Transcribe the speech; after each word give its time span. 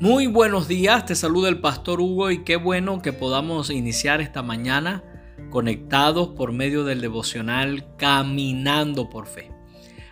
Muy 0.00 0.26
buenos 0.26 0.66
días, 0.66 1.04
te 1.04 1.14
saluda 1.14 1.50
el 1.50 1.60
pastor 1.60 2.00
Hugo 2.00 2.30
y 2.30 2.42
qué 2.42 2.56
bueno 2.56 3.02
que 3.02 3.12
podamos 3.12 3.68
iniciar 3.68 4.22
esta 4.22 4.42
mañana 4.42 5.04
conectados 5.50 6.28
por 6.28 6.52
medio 6.52 6.84
del 6.84 7.02
devocional 7.02 7.84
Caminando 7.98 9.10
por 9.10 9.26
Fe. 9.26 9.50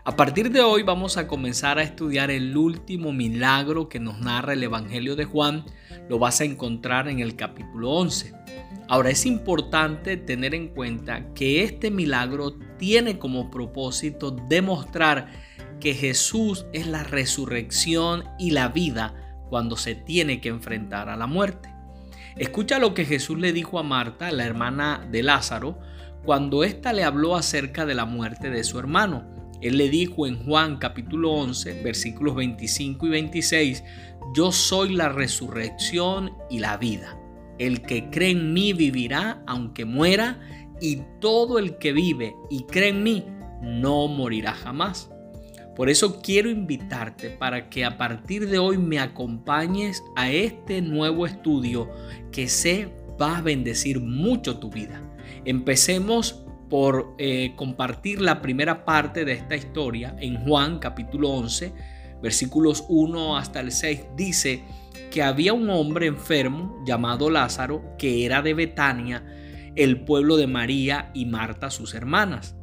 A 0.04 0.14
partir 0.14 0.52
de 0.52 0.60
hoy 0.60 0.82
vamos 0.82 1.16
a 1.16 1.26
comenzar 1.26 1.78
a 1.78 1.82
estudiar 1.82 2.30
el 2.30 2.54
último 2.54 3.14
milagro 3.14 3.88
que 3.88 3.98
nos 3.98 4.20
narra 4.20 4.52
el 4.52 4.62
Evangelio 4.62 5.16
de 5.16 5.24
Juan. 5.24 5.64
Lo 6.10 6.18
vas 6.18 6.42
a 6.42 6.44
encontrar 6.44 7.08
en 7.08 7.20
el 7.20 7.34
capítulo 7.34 7.90
11. 7.92 8.34
Ahora 8.88 9.08
es 9.08 9.24
importante 9.24 10.18
tener 10.18 10.54
en 10.54 10.68
cuenta 10.68 11.32
que 11.32 11.62
este 11.62 11.90
milagro 11.90 12.58
tiene 12.76 13.18
como 13.18 13.50
propósito 13.50 14.32
demostrar 14.50 15.28
que 15.80 15.94
Jesús 15.94 16.66
es 16.74 16.86
la 16.86 17.04
resurrección 17.04 18.24
y 18.38 18.50
la 18.50 18.68
vida 18.68 19.24
cuando 19.48 19.76
se 19.76 19.94
tiene 19.94 20.40
que 20.40 20.48
enfrentar 20.48 21.08
a 21.08 21.16
la 21.16 21.26
muerte. 21.26 21.72
Escucha 22.36 22.78
lo 22.78 22.94
que 22.94 23.04
Jesús 23.04 23.38
le 23.38 23.52
dijo 23.52 23.78
a 23.78 23.82
Marta, 23.82 24.30
la 24.30 24.44
hermana 24.44 25.06
de 25.10 25.22
Lázaro, 25.22 25.78
cuando 26.24 26.62
ésta 26.62 26.92
le 26.92 27.04
habló 27.04 27.36
acerca 27.36 27.86
de 27.86 27.94
la 27.94 28.04
muerte 28.04 28.50
de 28.50 28.64
su 28.64 28.78
hermano. 28.78 29.24
Él 29.60 29.76
le 29.76 29.88
dijo 29.88 30.26
en 30.26 30.44
Juan 30.44 30.76
capítulo 30.76 31.32
11, 31.32 31.82
versículos 31.82 32.36
25 32.36 33.06
y 33.06 33.10
26, 33.10 33.84
Yo 34.36 34.52
soy 34.52 34.94
la 34.94 35.08
resurrección 35.08 36.32
y 36.48 36.60
la 36.60 36.76
vida. 36.76 37.18
El 37.58 37.82
que 37.82 38.08
cree 38.08 38.30
en 38.30 38.52
mí 38.52 38.72
vivirá 38.72 39.42
aunque 39.46 39.84
muera, 39.84 40.40
y 40.80 41.02
todo 41.20 41.58
el 41.58 41.78
que 41.78 41.92
vive 41.92 42.36
y 42.50 42.62
cree 42.64 42.90
en 42.90 43.02
mí 43.02 43.24
no 43.62 44.06
morirá 44.06 44.52
jamás. 44.52 45.10
Por 45.78 45.88
eso 45.88 46.20
quiero 46.20 46.50
invitarte 46.50 47.30
para 47.30 47.70
que 47.70 47.84
a 47.84 47.96
partir 47.96 48.48
de 48.48 48.58
hoy 48.58 48.78
me 48.78 48.98
acompañes 48.98 50.02
a 50.16 50.28
este 50.28 50.82
nuevo 50.82 51.24
estudio 51.24 51.88
que 52.32 52.48
sé 52.48 52.92
va 53.18 53.38
a 53.38 53.42
bendecir 53.42 54.00
mucho 54.00 54.58
tu 54.58 54.70
vida. 54.70 55.00
Empecemos 55.44 56.44
por 56.68 57.14
eh, 57.18 57.52
compartir 57.54 58.20
la 58.20 58.42
primera 58.42 58.84
parte 58.84 59.24
de 59.24 59.34
esta 59.34 59.54
historia 59.54 60.16
en 60.18 60.44
Juan 60.44 60.80
capítulo 60.80 61.30
11, 61.30 61.72
versículos 62.20 62.84
1 62.88 63.36
hasta 63.36 63.60
el 63.60 63.70
6. 63.70 64.00
Dice 64.16 64.64
que 65.12 65.22
había 65.22 65.52
un 65.52 65.70
hombre 65.70 66.06
enfermo 66.06 66.82
llamado 66.84 67.30
Lázaro 67.30 67.94
que 67.96 68.26
era 68.26 68.42
de 68.42 68.52
Betania, 68.52 69.24
el 69.76 70.00
pueblo 70.00 70.38
de 70.38 70.48
María 70.48 71.12
y 71.14 71.26
Marta 71.26 71.70
sus 71.70 71.94
hermanas. 71.94 72.57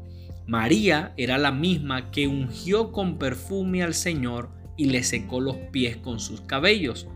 María 0.47 1.13
era 1.17 1.37
la 1.37 1.51
misma 1.51 2.11
que 2.11 2.27
ungió 2.27 2.91
con 2.91 3.17
perfume 3.17 3.81
al 3.81 3.93
Señor 3.93 4.51
y 4.77 4.85
le 4.85 5.03
secó 5.03 5.39
los 5.39 5.55
pies 5.71 5.97
con 5.97 6.19
sus 6.19 6.41
cabellos. 6.41 7.07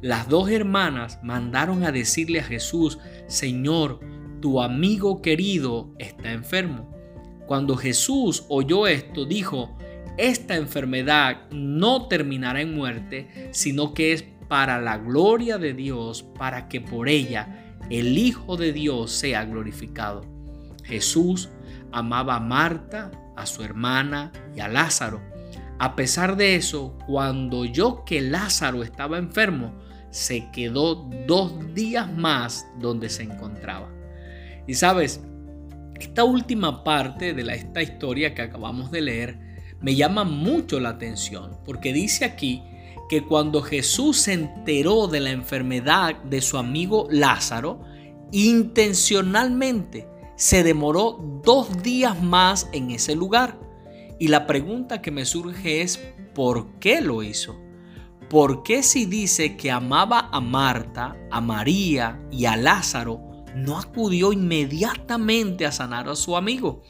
Las 0.00 0.28
dos 0.28 0.50
hermanas 0.50 1.18
mandaron 1.22 1.84
a 1.84 1.92
decirle 1.92 2.40
a 2.40 2.44
Jesús, 2.44 2.98
Señor, 3.26 4.00
tu 4.40 4.62
amigo 4.62 5.20
querido 5.20 5.94
está 5.98 6.32
enfermo. 6.32 6.90
Cuando 7.46 7.76
Jesús 7.76 8.46
oyó 8.48 8.86
esto, 8.86 9.26
dijo, 9.26 9.76
esta 10.16 10.56
enfermedad 10.56 11.50
no 11.50 12.08
terminará 12.08 12.62
en 12.62 12.74
muerte, 12.74 13.50
sino 13.52 13.92
que 13.92 14.12
es 14.12 14.24
para 14.48 14.80
la 14.80 14.96
gloria 14.96 15.58
de 15.58 15.74
Dios, 15.74 16.22
para 16.38 16.68
que 16.68 16.80
por 16.80 17.08
ella 17.08 17.76
el 17.90 18.16
Hijo 18.16 18.56
de 18.56 18.72
Dios 18.72 19.12
sea 19.12 19.44
glorificado. 19.44 20.24
Jesús 20.84 21.50
amaba 21.92 22.36
a 22.36 22.40
Marta, 22.40 23.10
a 23.36 23.46
su 23.46 23.62
hermana 23.62 24.32
y 24.54 24.60
a 24.60 24.68
Lázaro. 24.68 25.20
A 25.78 25.96
pesar 25.96 26.36
de 26.36 26.56
eso, 26.56 26.96
cuando 27.06 27.58
oyó 27.58 28.04
que 28.04 28.20
Lázaro 28.20 28.82
estaba 28.82 29.18
enfermo, 29.18 29.72
se 30.10 30.50
quedó 30.50 30.94
dos 31.26 31.74
días 31.74 32.12
más 32.12 32.66
donde 32.78 33.08
se 33.08 33.22
encontraba. 33.22 33.88
Y 34.66 34.74
sabes, 34.74 35.22
esta 35.98 36.24
última 36.24 36.84
parte 36.84 37.34
de 37.34 37.44
la, 37.44 37.54
esta 37.54 37.82
historia 37.82 38.34
que 38.34 38.42
acabamos 38.42 38.90
de 38.90 39.00
leer 39.00 39.38
me 39.80 39.94
llama 39.94 40.24
mucho 40.24 40.80
la 40.80 40.90
atención 40.90 41.56
porque 41.64 41.92
dice 41.92 42.24
aquí 42.24 42.62
que 43.08 43.22
cuando 43.22 43.62
Jesús 43.62 44.18
se 44.18 44.34
enteró 44.34 45.08
de 45.08 45.20
la 45.20 45.30
enfermedad 45.30 46.16
de 46.22 46.40
su 46.40 46.58
amigo 46.58 47.08
Lázaro, 47.10 47.82
intencionalmente 48.30 50.06
se 50.40 50.62
demoró 50.62 51.18
dos 51.44 51.82
días 51.82 52.22
más 52.22 52.66
en 52.72 52.90
ese 52.90 53.14
lugar. 53.14 53.60
Y 54.18 54.28
la 54.28 54.46
pregunta 54.46 55.02
que 55.02 55.10
me 55.10 55.26
surge 55.26 55.82
es, 55.82 56.00
¿por 56.34 56.78
qué 56.78 57.02
lo 57.02 57.22
hizo? 57.22 57.60
¿Por 58.30 58.62
qué 58.62 58.82
si 58.82 59.04
dice 59.04 59.58
que 59.58 59.70
amaba 59.70 60.30
a 60.32 60.40
Marta, 60.40 61.14
a 61.30 61.42
María 61.42 62.22
y 62.30 62.46
a 62.46 62.56
Lázaro, 62.56 63.20
no 63.54 63.78
acudió 63.78 64.32
inmediatamente 64.32 65.66
a 65.66 65.72
sanar 65.72 66.08
a 66.08 66.16
su 66.16 66.34
amigo? 66.34 66.80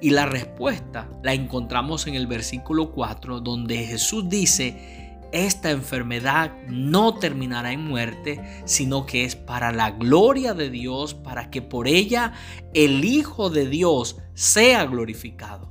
Y 0.00 0.10
la 0.10 0.26
respuesta 0.26 1.08
la 1.22 1.32
encontramos 1.32 2.08
en 2.08 2.16
el 2.16 2.26
versículo 2.26 2.90
4, 2.90 3.38
donde 3.38 3.86
Jesús 3.86 4.28
dice, 4.28 5.09
esta 5.32 5.70
enfermedad 5.70 6.52
no 6.68 7.14
terminará 7.14 7.72
en 7.72 7.84
muerte, 7.84 8.40
sino 8.64 9.06
que 9.06 9.24
es 9.24 9.36
para 9.36 9.72
la 9.72 9.92
gloria 9.92 10.54
de 10.54 10.70
Dios, 10.70 11.14
para 11.14 11.50
que 11.50 11.62
por 11.62 11.86
ella 11.86 12.32
el 12.74 13.04
Hijo 13.04 13.50
de 13.50 13.66
Dios 13.66 14.18
sea 14.34 14.84
glorificado. 14.86 15.70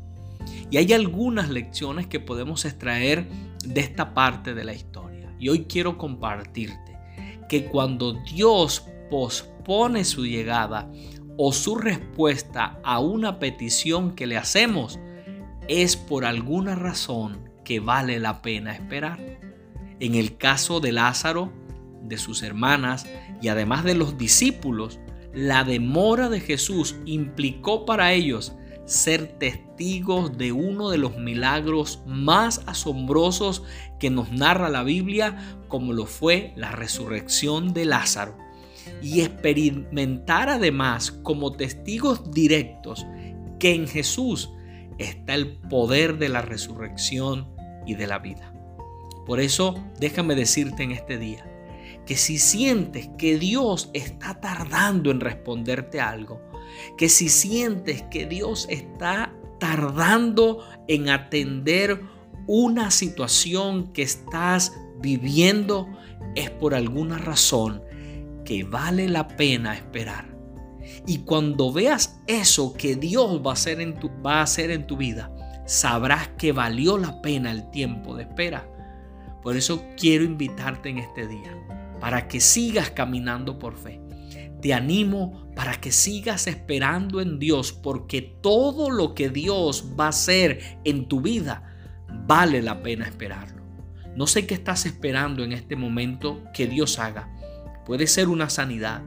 Y 0.71 0.77
hay 0.77 0.93
algunas 0.93 1.49
lecciones 1.49 2.07
que 2.07 2.19
podemos 2.19 2.65
extraer 2.65 3.27
de 3.65 3.81
esta 3.81 4.13
parte 4.13 4.53
de 4.53 4.63
la 4.63 4.73
historia. 4.73 5.33
Y 5.39 5.49
hoy 5.49 5.65
quiero 5.65 5.97
compartirte 5.97 6.97
que 7.47 7.65
cuando 7.65 8.13
Dios 8.13 8.85
pospone 9.09 10.05
su 10.05 10.25
llegada 10.25 10.91
o 11.37 11.51
su 11.51 11.75
respuesta 11.75 12.79
a 12.83 12.99
una 12.99 13.39
petición 13.39 14.15
que 14.15 14.27
le 14.27 14.37
hacemos, 14.37 14.99
es 15.67 15.95
por 15.95 16.25
alguna 16.25 16.75
razón 16.75 17.49
que 17.63 17.79
vale 17.79 18.19
la 18.19 18.41
pena 18.41 18.73
esperar. 18.73 19.48
En 19.99 20.15
el 20.15 20.37
caso 20.37 20.79
de 20.79 20.91
Lázaro, 20.91 21.51
de 22.03 22.17
sus 22.17 22.43
hermanas 22.43 23.05
y 23.41 23.49
además 23.49 23.83
de 23.83 23.95
los 23.95 24.17
discípulos, 24.17 24.99
la 25.33 25.63
demora 25.63 26.29
de 26.29 26.39
Jesús 26.39 26.95
implicó 27.05 27.85
para 27.85 28.13
ellos 28.13 28.53
ser 28.85 29.37
testigos 29.37 30.37
de 30.37 30.51
uno 30.51 30.89
de 30.89 30.97
los 30.97 31.17
milagros 31.17 32.01
más 32.07 32.63
asombrosos 32.65 33.63
que 33.99 34.09
nos 34.09 34.31
narra 34.31 34.69
la 34.69 34.83
Biblia, 34.83 35.59
como 35.67 35.93
lo 35.93 36.07
fue 36.07 36.53
la 36.55 36.71
resurrección 36.71 37.73
de 37.73 37.85
Lázaro, 37.85 38.35
y 39.03 39.21
experimentar 39.21 40.49
además 40.49 41.11
como 41.11 41.51
testigos 41.51 42.31
directos 42.31 43.05
que 43.59 43.75
en 43.75 43.87
Jesús 43.87 44.49
está 44.97 45.35
el 45.35 45.57
poder 45.69 46.17
de 46.17 46.29
la 46.29 46.41
resurrección 46.41 47.53
y 47.85 47.93
de 47.93 48.07
la 48.07 48.17
vida. 48.17 48.48
Por 49.29 49.39
eso 49.39 49.75
déjame 49.99 50.33
decirte 50.33 50.81
en 50.81 50.89
este 50.89 51.19
día 51.19 51.45
que 52.07 52.17
si 52.17 52.39
sientes 52.39 53.11
que 53.15 53.37
Dios 53.37 53.91
está 53.93 54.41
tardando 54.41 55.11
en 55.11 55.19
responderte 55.19 56.01
algo, 56.01 56.41
que 56.97 57.09
si 57.09 57.29
sientes 57.29 58.01
que 58.09 58.25
Dios 58.25 58.65
está 58.71 59.31
tardando 59.59 60.65
en 60.87 61.09
atender 61.09 62.01
una 62.47 62.89
situación 62.89 63.93
que 63.93 64.01
estás 64.01 64.73
viviendo, 64.99 65.87
es 66.33 66.49
por 66.49 66.73
alguna 66.73 67.19
razón 67.19 67.83
que 68.43 68.63
vale 68.63 69.07
la 69.07 69.27
pena 69.27 69.75
esperar. 69.75 70.35
Y 71.05 71.19
cuando 71.19 71.71
veas 71.71 72.19
eso 72.25 72.73
que 72.73 72.95
Dios 72.95 73.45
va 73.45 73.51
a 73.51 73.53
hacer 73.53 73.79
en 73.79 73.93
tu, 73.99 74.09
va 74.25 74.39
a 74.39 74.41
hacer 74.41 74.71
en 74.71 74.87
tu 74.87 74.97
vida, 74.97 75.31
sabrás 75.67 76.29
que 76.29 76.51
valió 76.51 76.97
la 76.97 77.21
pena 77.21 77.51
el 77.51 77.69
tiempo 77.69 78.15
de 78.15 78.23
espera 78.23 78.67
por 79.41 79.55
eso 79.55 79.85
quiero 79.97 80.23
invitarte 80.23 80.89
en 80.89 80.97
este 80.99 81.27
día, 81.27 81.55
para 81.99 82.27
que 82.27 82.39
sigas 82.39 82.91
caminando 82.91 83.59
por 83.59 83.75
fe. 83.75 84.01
Te 84.61 84.73
animo 84.73 85.49
para 85.55 85.79
que 85.79 85.91
sigas 85.91 86.47
esperando 86.47 87.21
en 87.21 87.39
Dios, 87.39 87.71
porque 87.71 88.21
todo 88.21 88.89
lo 88.89 89.15
que 89.15 89.29
Dios 89.29 89.93
va 89.99 90.05
a 90.05 90.09
hacer 90.09 90.79
en 90.83 91.07
tu 91.07 91.21
vida 91.21 91.63
vale 92.27 92.61
la 92.61 92.81
pena 92.81 93.05
esperarlo. 93.05 93.63
No 94.15 94.27
sé 94.27 94.45
qué 94.45 94.53
estás 94.53 94.85
esperando 94.85 95.43
en 95.43 95.53
este 95.53 95.75
momento 95.75 96.43
que 96.53 96.67
Dios 96.67 96.99
haga. 96.99 97.29
Puede 97.85 98.07
ser 98.07 98.27
una 98.27 98.49
sanidad, 98.49 99.01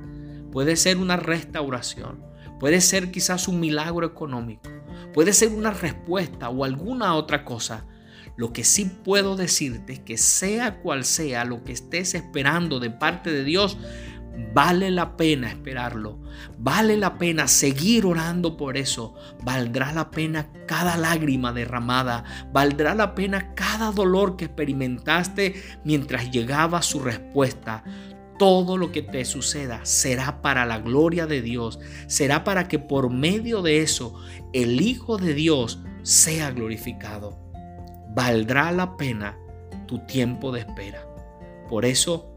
puede 0.50 0.76
ser 0.76 0.96
una 0.96 1.16
restauración, 1.16 2.24
puede 2.58 2.80
ser 2.80 3.10
quizás 3.10 3.46
un 3.46 3.60
milagro 3.60 4.06
económico, 4.06 4.70
puede 5.12 5.32
ser 5.32 5.50
una 5.50 5.70
respuesta 5.70 6.48
o 6.48 6.64
alguna 6.64 7.14
otra 7.14 7.44
cosa. 7.44 7.86
Lo 8.42 8.52
que 8.52 8.64
sí 8.64 8.86
puedo 8.86 9.36
decirte 9.36 9.92
es 9.92 9.98
que 10.00 10.18
sea 10.18 10.80
cual 10.80 11.04
sea 11.04 11.44
lo 11.44 11.62
que 11.62 11.70
estés 11.70 12.12
esperando 12.14 12.80
de 12.80 12.90
parte 12.90 13.30
de 13.30 13.44
Dios, 13.44 13.78
Vale 14.52 14.90
la 14.90 15.16
pena 15.16 15.48
esperarlo. 15.48 16.18
Vale 16.58 16.96
la 16.96 17.18
pena 17.18 17.46
seguir 17.46 18.04
orando 18.04 18.56
por 18.56 18.76
eso. 18.76 19.14
Valdrá 19.44 19.92
la 19.92 20.10
pena 20.10 20.48
cada 20.66 20.96
lágrima 20.96 21.52
derramada. 21.52 22.24
Valdrá 22.52 22.96
la 22.96 23.14
pena 23.14 23.54
cada 23.54 23.92
dolor 23.92 24.36
que 24.36 24.46
experimentaste 24.46 25.62
mientras 25.84 26.32
llegaba 26.32 26.82
su 26.82 26.98
respuesta. 26.98 27.84
Todo 28.40 28.76
lo 28.76 28.90
que 28.90 29.02
te 29.02 29.24
suceda 29.24 29.84
será 29.84 30.42
para 30.42 30.66
la 30.66 30.80
gloria 30.80 31.26
de 31.26 31.42
Dios. 31.42 31.78
Será 32.08 32.42
para 32.42 32.66
que 32.66 32.80
por 32.80 33.08
medio 33.10 33.62
de 33.62 33.82
eso 33.82 34.20
el 34.52 34.80
Hijo 34.80 35.16
de 35.16 35.34
Dios 35.34 35.80
sea 36.02 36.50
glorificado. 36.50 37.51
Valdrá 38.14 38.72
la 38.72 38.96
pena 38.96 39.38
tu 39.86 39.98
tiempo 40.06 40.52
de 40.52 40.60
espera. 40.60 41.06
Por 41.68 41.84
eso 41.84 42.32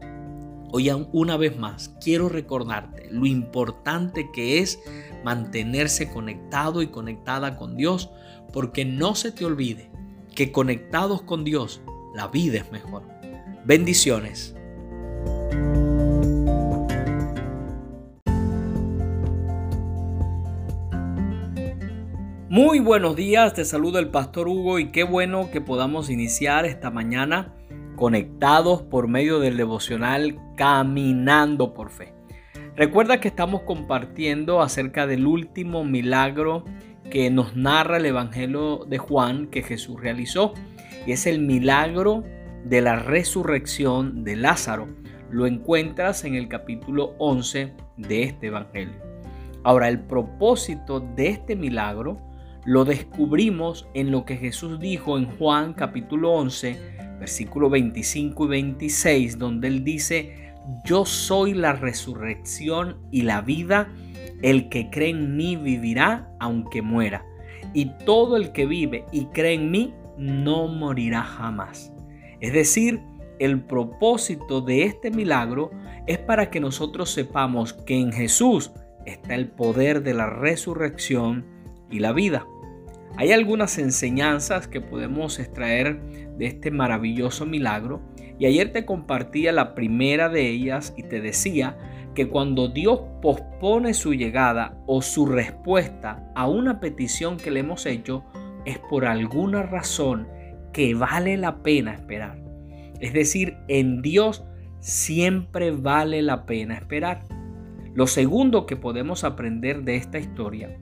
Hoy 0.72 0.90
una 1.12 1.36
vez 1.36 1.56
más 1.56 1.94
quiero 2.02 2.28
recordarte 2.28 3.08
lo 3.10 3.24
importante 3.24 4.30
que 4.32 4.58
es 4.58 4.80
mantenerse 5.24 6.10
conectado 6.10 6.82
y 6.82 6.88
conectada 6.88 7.56
con 7.56 7.76
Dios, 7.76 8.10
porque 8.52 8.84
no 8.84 9.14
se 9.14 9.32
te 9.32 9.44
olvide 9.44 9.90
que 10.34 10.52
conectados 10.52 11.22
con 11.22 11.44
Dios 11.44 11.80
la 12.14 12.28
vida 12.28 12.58
es 12.58 12.72
mejor. 12.72 13.04
Bendiciones. 13.64 14.54
Muy 22.56 22.80
buenos 22.80 23.16
días, 23.16 23.52
te 23.52 23.66
saluda 23.66 24.00
el 24.00 24.08
pastor 24.08 24.48
Hugo 24.48 24.78
y 24.78 24.86
qué 24.86 25.04
bueno 25.04 25.50
que 25.50 25.60
podamos 25.60 26.08
iniciar 26.08 26.64
esta 26.64 26.90
mañana 26.90 27.52
conectados 27.96 28.80
por 28.80 29.08
medio 29.08 29.40
del 29.40 29.58
devocional 29.58 30.40
Caminando 30.56 31.74
por 31.74 31.90
Fe. 31.90 32.14
Recuerda 32.74 33.20
que 33.20 33.28
estamos 33.28 33.60
compartiendo 33.64 34.62
acerca 34.62 35.06
del 35.06 35.26
último 35.26 35.84
milagro 35.84 36.64
que 37.10 37.28
nos 37.28 37.54
narra 37.56 37.98
el 37.98 38.06
Evangelio 38.06 38.86
de 38.88 38.96
Juan 38.96 39.48
que 39.48 39.62
Jesús 39.62 40.00
realizó. 40.00 40.54
Y 41.06 41.12
es 41.12 41.26
el 41.26 41.40
milagro 41.40 42.24
de 42.64 42.80
la 42.80 42.96
resurrección 42.96 44.24
de 44.24 44.34
Lázaro. 44.34 44.86
Lo 45.30 45.46
encuentras 45.46 46.24
en 46.24 46.34
el 46.34 46.48
capítulo 46.48 47.16
11 47.18 47.74
de 47.98 48.22
este 48.22 48.46
Evangelio. 48.46 48.96
Ahora, 49.62 49.88
el 49.90 50.00
propósito 50.00 51.00
de 51.00 51.28
este 51.28 51.54
milagro 51.54 52.34
lo 52.66 52.84
descubrimos 52.84 53.88
en 53.94 54.10
lo 54.10 54.24
que 54.24 54.36
Jesús 54.36 54.80
dijo 54.80 55.16
en 55.16 55.26
Juan 55.36 55.72
capítulo 55.72 56.32
11, 56.32 56.76
versículo 57.20 57.70
25 57.70 58.44
y 58.44 58.48
26, 58.48 59.38
donde 59.38 59.68
él 59.68 59.84
dice, 59.84 60.52
yo 60.84 61.04
soy 61.04 61.54
la 61.54 61.74
resurrección 61.74 62.98
y 63.12 63.22
la 63.22 63.40
vida, 63.40 63.88
el 64.42 64.68
que 64.68 64.90
cree 64.90 65.10
en 65.10 65.36
mí 65.36 65.54
vivirá 65.54 66.28
aunque 66.40 66.82
muera, 66.82 67.24
y 67.72 67.92
todo 68.04 68.36
el 68.36 68.50
que 68.50 68.66
vive 68.66 69.04
y 69.12 69.26
cree 69.26 69.54
en 69.54 69.70
mí 69.70 69.94
no 70.18 70.66
morirá 70.66 71.22
jamás. 71.22 71.92
Es 72.40 72.52
decir, 72.52 73.00
el 73.38 73.60
propósito 73.60 74.60
de 74.60 74.82
este 74.82 75.12
milagro 75.12 75.70
es 76.08 76.18
para 76.18 76.50
que 76.50 76.58
nosotros 76.58 77.10
sepamos 77.10 77.74
que 77.74 77.96
en 77.96 78.12
Jesús 78.12 78.72
está 79.04 79.36
el 79.36 79.50
poder 79.50 80.02
de 80.02 80.14
la 80.14 80.28
resurrección 80.28 81.46
y 81.90 82.00
la 82.00 82.12
vida. 82.12 82.44
Hay 83.18 83.32
algunas 83.32 83.78
enseñanzas 83.78 84.68
que 84.68 84.82
podemos 84.82 85.38
extraer 85.38 86.02
de 86.36 86.46
este 86.46 86.70
maravilloso 86.70 87.46
milagro 87.46 88.02
y 88.38 88.44
ayer 88.44 88.72
te 88.72 88.84
compartía 88.84 89.52
la 89.52 89.74
primera 89.74 90.28
de 90.28 90.50
ellas 90.50 90.92
y 90.98 91.02
te 91.02 91.22
decía 91.22 91.78
que 92.14 92.28
cuando 92.28 92.68
Dios 92.68 93.00
pospone 93.22 93.94
su 93.94 94.12
llegada 94.12 94.76
o 94.86 95.00
su 95.00 95.24
respuesta 95.24 96.30
a 96.34 96.46
una 96.46 96.78
petición 96.78 97.38
que 97.38 97.50
le 97.50 97.60
hemos 97.60 97.86
hecho 97.86 98.22
es 98.66 98.78
por 98.78 99.06
alguna 99.06 99.62
razón 99.62 100.28
que 100.74 100.94
vale 100.94 101.38
la 101.38 101.62
pena 101.62 101.94
esperar. 101.94 102.38
Es 103.00 103.14
decir, 103.14 103.56
en 103.68 104.02
Dios 104.02 104.44
siempre 104.80 105.70
vale 105.70 106.20
la 106.20 106.44
pena 106.44 106.74
esperar. 106.74 107.22
Lo 107.94 108.06
segundo 108.06 108.66
que 108.66 108.76
podemos 108.76 109.24
aprender 109.24 109.84
de 109.84 109.96
esta 109.96 110.18
historia 110.18 110.78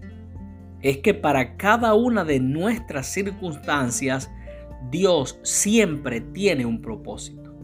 es 0.85 0.99
que 0.99 1.15
para 1.15 1.57
cada 1.57 1.95
una 1.95 2.25
de 2.25 2.39
nuestras 2.41 3.07
circunstancias, 3.07 4.31
Dios 4.91 5.41
siempre 5.43 6.21
tiene 6.21 6.67
un 6.67 6.83
propósito. 6.83 7.57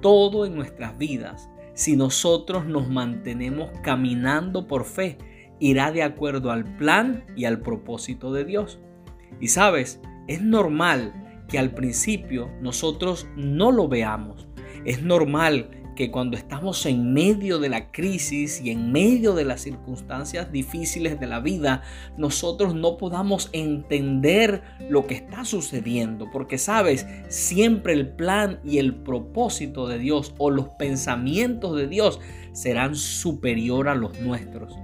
Todo 0.00 0.46
en 0.46 0.54
nuestras 0.54 0.96
vidas, 0.96 1.50
si 1.74 1.96
nosotros 1.96 2.64
nos 2.64 2.88
mantenemos 2.88 3.70
caminando 3.82 4.68
por 4.68 4.84
fe, 4.84 5.18
irá 5.58 5.90
de 5.90 6.04
acuerdo 6.04 6.52
al 6.52 6.76
plan 6.76 7.24
y 7.36 7.46
al 7.46 7.60
propósito 7.60 8.32
de 8.32 8.44
Dios. 8.44 8.78
Y 9.40 9.48
sabes, 9.48 10.00
es 10.28 10.40
normal 10.40 11.44
que 11.48 11.58
al 11.58 11.72
principio 11.72 12.48
nosotros 12.60 13.26
no 13.36 13.72
lo 13.72 13.88
veamos. 13.88 14.46
Es 14.84 15.02
normal 15.02 15.81
que 15.94 16.10
cuando 16.10 16.36
estamos 16.36 16.84
en 16.86 17.12
medio 17.12 17.58
de 17.58 17.68
la 17.68 17.90
crisis 17.90 18.60
y 18.60 18.70
en 18.70 18.92
medio 18.92 19.34
de 19.34 19.44
las 19.44 19.62
circunstancias 19.62 20.50
difíciles 20.50 21.20
de 21.20 21.26
la 21.26 21.40
vida, 21.40 21.82
nosotros 22.16 22.74
no 22.74 22.96
podamos 22.96 23.50
entender 23.52 24.62
lo 24.88 25.06
que 25.06 25.14
está 25.14 25.44
sucediendo, 25.44 26.30
porque 26.32 26.58
sabes, 26.58 27.06
siempre 27.28 27.92
el 27.92 28.08
plan 28.08 28.60
y 28.64 28.78
el 28.78 28.94
propósito 28.94 29.86
de 29.86 29.98
Dios 29.98 30.34
o 30.38 30.50
los 30.50 30.68
pensamientos 30.70 31.76
de 31.76 31.88
Dios 31.88 32.20
serán 32.52 32.96
superior 32.96 33.88
a 33.88 33.94
los 33.94 34.18
nuestros. 34.20 34.74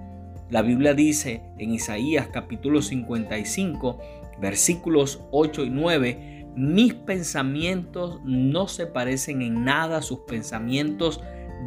La 0.50 0.62
Biblia 0.62 0.94
dice 0.94 1.42
en 1.58 1.74
Isaías 1.74 2.28
capítulo 2.32 2.80
55, 2.80 3.98
versículos 4.40 5.20
8 5.30 5.64
y 5.64 5.70
9, 5.70 6.37
mis 6.58 6.92
pensamientos 6.92 8.20
no 8.24 8.66
se 8.66 8.88
parecen 8.88 9.42
en 9.42 9.64
nada 9.64 9.98
a 9.98 10.02
sus 10.02 10.20
pensamientos, 10.20 11.20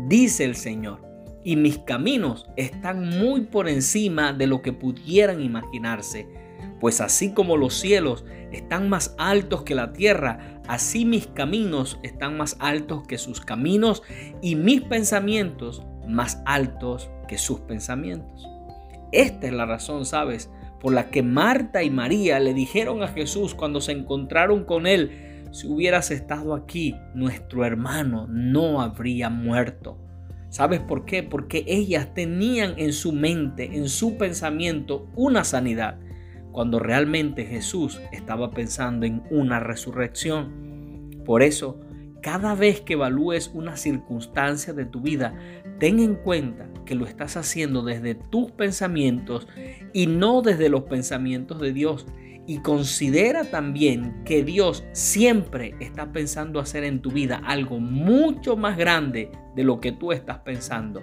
dice 0.10 0.44
el 0.44 0.56
Señor. 0.56 1.00
Y 1.46 1.56
mis 1.56 1.78
caminos 1.80 2.50
están 2.58 3.08
muy 3.08 3.42
por 3.42 3.70
encima 3.70 4.34
de 4.34 4.48
lo 4.48 4.62
que 4.62 4.74
pudieran 4.74 5.42
imaginarse. 5.42 6.28
Pues 6.82 7.00
así 7.00 7.34
como 7.34 7.56
los 7.56 7.74
cielos 7.76 8.26
están 8.52 8.90
más 8.90 9.16
altos 9.18 9.64
que 9.64 9.76
la 9.76 9.94
tierra, 9.94 10.62
así 10.68 11.06
mis 11.06 11.26
caminos 11.28 11.98
están 12.04 12.36
más 12.36 12.58
altos 12.60 13.08
que 13.08 13.18
sus 13.18 13.40
caminos 13.40 14.04
y 14.42 14.56
mis 14.56 14.82
pensamientos 14.82 15.84
más 16.06 16.42
altos 16.46 17.10
que 17.30 17.38
sus 17.38 17.62
pensamientos. 17.62 18.46
Esta 19.14 19.48
es 19.48 19.54
la 19.54 19.66
razón, 19.66 20.06
¿sabes? 20.06 20.50
Por 20.81 20.94
la 20.94 21.12
que 21.12 21.22
Marta 21.22 21.83
y 21.83 21.92
María 21.92 22.39
le 22.39 22.54
dijeron 22.54 23.04
a 23.04 23.07
Jesús 23.07 23.54
cuando 23.54 23.80
se 23.81 23.92
encontraron 23.92 24.66
con 24.66 24.88
él, 24.88 25.45
si 25.51 25.68
hubieras 25.68 26.12
estado 26.12 26.56
aquí, 26.56 26.95
nuestro 27.13 27.64
hermano 27.66 28.26
no 28.28 28.81
habría 28.81 29.30
muerto. 29.30 29.97
¿Sabes 30.50 30.80
por 30.80 31.06
qué? 31.06 31.23
Porque 31.23 31.64
ellas 31.68 32.14
tenían 32.14 32.73
en 32.78 32.94
su 32.94 33.14
mente, 33.14 33.78
en 33.78 33.88
su 33.90 34.18
pensamiento, 34.18 35.07
una 35.16 35.44
sanidad, 35.44 36.00
cuando 36.52 36.80
realmente 36.80 37.45
Jesús 37.45 38.02
estaba 38.11 38.52
pensando 38.52 39.06
en 39.06 39.23
una 39.30 39.59
resurrección. 39.59 41.21
Por 41.26 41.44
eso, 41.44 41.80
cada 42.21 42.56
vez 42.56 42.81
que 42.81 42.94
evalúes 42.94 43.52
una 43.54 43.78
circunstancia 43.78 44.73
de 44.73 44.85
tu 44.85 45.02
vida, 45.02 45.35
ten 45.81 46.00
en 46.00 46.14
cuenta 46.14 46.69
que 46.85 46.94
lo 46.94 47.07
estás 47.07 47.38
haciendo 47.38 47.81
desde 47.81 48.14
tus 48.14 48.52
pensamientos 48.52 49.47
y 49.94 50.06
no 50.06 50.44
desde 50.44 50.69
los 50.69 50.83
pensamientos 50.83 51.59
de 51.59 51.73
Dios. 51.73 52.06
Y 52.45 52.59
considera 52.59 53.45
también 53.45 54.23
que 54.23 54.44
Dios 54.44 54.83
siempre 54.92 55.73
está 55.80 56.11
pensando 56.11 56.59
hacer 56.59 56.83
en 56.83 57.02
tu 57.02 57.09
vida 57.09 57.42
algo 57.44 57.80
mucho 57.80 58.56
más 58.56 58.78
grande 58.78 59.31
de 59.56 59.64
lo 59.64 59.80
que 59.80 59.92
tú 59.92 60.11
estás 60.11 60.38
pensando, 60.42 61.02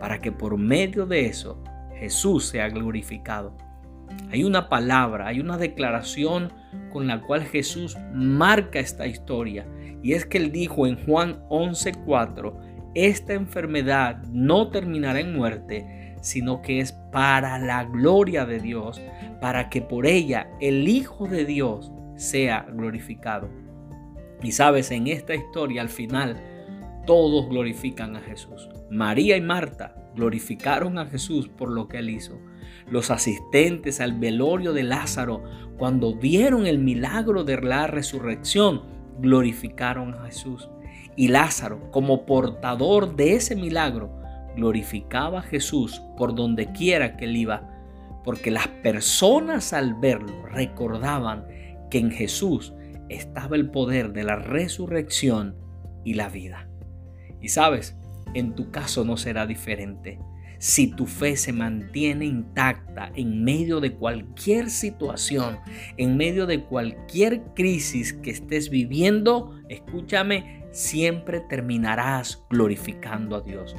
para 0.00 0.18
que 0.18 0.32
por 0.32 0.58
medio 0.58 1.06
de 1.06 1.26
eso 1.26 1.62
Jesús 1.96 2.46
sea 2.46 2.68
glorificado. 2.68 3.56
Hay 4.32 4.42
una 4.42 4.68
palabra, 4.68 5.28
hay 5.28 5.38
una 5.38 5.56
declaración 5.56 6.52
con 6.92 7.06
la 7.06 7.20
cual 7.20 7.44
Jesús 7.44 7.96
marca 8.12 8.80
esta 8.80 9.06
historia. 9.06 9.68
Y 10.02 10.14
es 10.14 10.26
que 10.26 10.38
él 10.38 10.50
dijo 10.50 10.88
en 10.88 10.96
Juan 11.06 11.44
11:4, 11.48 12.75
esta 12.96 13.34
enfermedad 13.34 14.22
no 14.32 14.70
terminará 14.70 15.20
en 15.20 15.36
muerte, 15.36 16.16
sino 16.22 16.62
que 16.62 16.80
es 16.80 16.92
para 17.12 17.58
la 17.58 17.84
gloria 17.84 18.46
de 18.46 18.58
Dios, 18.58 19.02
para 19.38 19.68
que 19.68 19.82
por 19.82 20.06
ella 20.06 20.48
el 20.62 20.88
Hijo 20.88 21.28
de 21.28 21.44
Dios 21.44 21.92
sea 22.16 22.66
glorificado. 22.72 23.50
Y 24.42 24.52
sabes, 24.52 24.90
en 24.90 25.08
esta 25.08 25.34
historia 25.34 25.82
al 25.82 25.90
final 25.90 26.42
todos 27.06 27.50
glorifican 27.50 28.16
a 28.16 28.20
Jesús. 28.20 28.68
María 28.90 29.36
y 29.36 29.42
Marta 29.42 29.94
glorificaron 30.14 30.98
a 30.98 31.04
Jesús 31.04 31.48
por 31.48 31.70
lo 31.70 31.88
que 31.88 31.98
él 31.98 32.08
hizo. 32.08 32.40
Los 32.90 33.10
asistentes 33.10 34.00
al 34.00 34.18
velorio 34.18 34.72
de 34.72 34.84
Lázaro, 34.84 35.44
cuando 35.76 36.14
vieron 36.14 36.66
el 36.66 36.78
milagro 36.78 37.44
de 37.44 37.60
la 37.60 37.86
resurrección, 37.86 38.82
glorificaron 39.18 40.14
a 40.14 40.24
Jesús. 40.24 40.70
Y 41.16 41.28
Lázaro, 41.28 41.90
como 41.90 42.26
portador 42.26 43.16
de 43.16 43.34
ese 43.34 43.56
milagro, 43.56 44.10
glorificaba 44.54 45.40
a 45.40 45.42
Jesús 45.42 46.02
por 46.16 46.34
donde 46.34 46.72
quiera 46.72 47.16
que 47.16 47.24
él 47.24 47.36
iba, 47.36 47.70
porque 48.24 48.50
las 48.50 48.68
personas 48.68 49.72
al 49.72 49.94
verlo 49.94 50.46
recordaban 50.46 51.46
que 51.90 51.98
en 51.98 52.10
Jesús 52.10 52.74
estaba 53.08 53.56
el 53.56 53.70
poder 53.70 54.12
de 54.12 54.24
la 54.24 54.36
resurrección 54.36 55.56
y 56.04 56.14
la 56.14 56.28
vida. 56.28 56.68
Y 57.40 57.48
sabes, 57.48 57.96
en 58.34 58.54
tu 58.54 58.70
caso 58.70 59.04
no 59.04 59.16
será 59.16 59.46
diferente. 59.46 60.18
Si 60.58 60.88
tu 60.88 61.06
fe 61.06 61.36
se 61.36 61.52
mantiene 61.52 62.24
intacta 62.24 63.12
en 63.14 63.44
medio 63.44 63.80
de 63.80 63.92
cualquier 63.92 64.70
situación, 64.70 65.58
en 65.98 66.16
medio 66.16 66.46
de 66.46 66.64
cualquier 66.64 67.42
crisis 67.54 68.14
que 68.14 68.30
estés 68.30 68.70
viviendo, 68.70 69.60
escúchame, 69.68 70.65
siempre 70.76 71.40
terminarás 71.40 72.44
glorificando 72.50 73.36
a 73.36 73.40
Dios. 73.40 73.74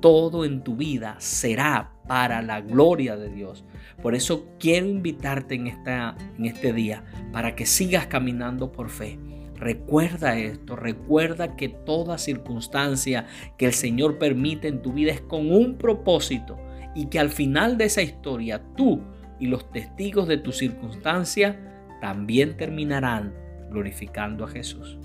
Todo 0.00 0.44
en 0.44 0.62
tu 0.62 0.76
vida 0.76 1.16
será 1.18 1.92
para 2.08 2.40
la 2.42 2.60
gloria 2.60 3.16
de 3.16 3.28
Dios. 3.28 3.64
Por 4.02 4.14
eso 4.14 4.48
quiero 4.58 4.86
invitarte 4.86 5.54
en, 5.54 5.66
esta, 5.66 6.16
en 6.38 6.46
este 6.46 6.72
día 6.72 7.04
para 7.32 7.54
que 7.54 7.66
sigas 7.66 8.06
caminando 8.06 8.72
por 8.72 8.88
fe 8.88 9.18
Recuerda 9.60 10.38
esto, 10.38 10.74
recuerda 10.74 11.54
que 11.54 11.68
toda 11.68 12.16
circunstancia 12.16 13.26
que 13.58 13.66
el 13.66 13.74
Señor 13.74 14.16
permite 14.16 14.68
en 14.68 14.80
tu 14.80 14.94
vida 14.94 15.12
es 15.12 15.20
con 15.20 15.52
un 15.52 15.76
propósito 15.76 16.58
y 16.94 17.06
que 17.06 17.18
al 17.18 17.28
final 17.28 17.76
de 17.76 17.84
esa 17.84 18.00
historia 18.00 18.62
tú 18.74 19.02
y 19.38 19.48
los 19.48 19.70
testigos 19.70 20.26
de 20.28 20.38
tu 20.38 20.52
circunstancia 20.52 21.60
también 22.00 22.56
terminarán 22.56 23.34
glorificando 23.70 24.46
a 24.46 24.48
Jesús. 24.48 24.98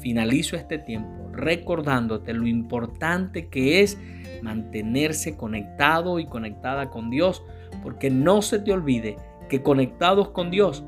Finalizo 0.00 0.56
este 0.56 0.78
tiempo 0.78 1.30
recordándote 1.32 2.32
lo 2.32 2.46
importante 2.46 3.48
que 3.48 3.82
es 3.82 3.98
mantenerse 4.42 5.36
conectado 5.36 6.18
y 6.18 6.26
conectada 6.26 6.90
con 6.90 7.10
Dios, 7.10 7.42
porque 7.82 8.10
no 8.10 8.42
se 8.42 8.58
te 8.58 8.72
olvide 8.72 9.16
que 9.48 9.62
conectados 9.62 10.30
con 10.30 10.50
Dios, 10.50 10.84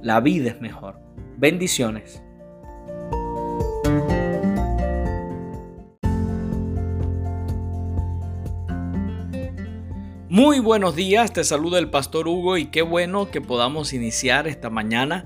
la 0.00 0.20
vida 0.20 0.50
es 0.50 0.60
mejor. 0.60 1.00
Bendiciones. 1.36 2.22
Muy 10.30 10.60
buenos 10.60 10.94
días, 10.94 11.32
te 11.32 11.42
saluda 11.42 11.78
el 11.78 11.90
pastor 11.90 12.28
Hugo 12.28 12.58
y 12.58 12.66
qué 12.66 12.82
bueno 12.82 13.30
que 13.30 13.40
podamos 13.40 13.92
iniciar 13.92 14.46
esta 14.46 14.70
mañana 14.70 15.24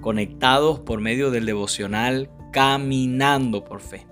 conectados 0.00 0.80
por 0.80 1.00
medio 1.00 1.30
del 1.30 1.44
devocional 1.44 2.30
Caminando 2.54 3.64
por 3.64 3.80
Fe. 3.80 4.06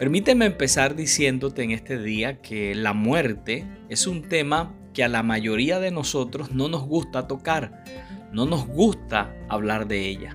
Permíteme 0.00 0.46
empezar 0.46 0.96
diciéndote 0.96 1.62
en 1.62 1.70
este 1.70 1.96
día 1.96 2.42
que 2.42 2.74
la 2.74 2.92
muerte 2.92 3.64
es 3.88 4.08
un 4.08 4.22
tema 4.22 4.74
que 4.92 5.04
a 5.04 5.08
la 5.08 5.22
mayoría 5.22 5.78
de 5.78 5.92
nosotros 5.92 6.50
no 6.50 6.68
nos 6.68 6.82
gusta 6.88 7.28
tocar, 7.28 7.84
no 8.32 8.46
nos 8.46 8.66
gusta 8.66 9.32
hablar 9.48 9.86
de 9.86 10.08
ella. 10.08 10.34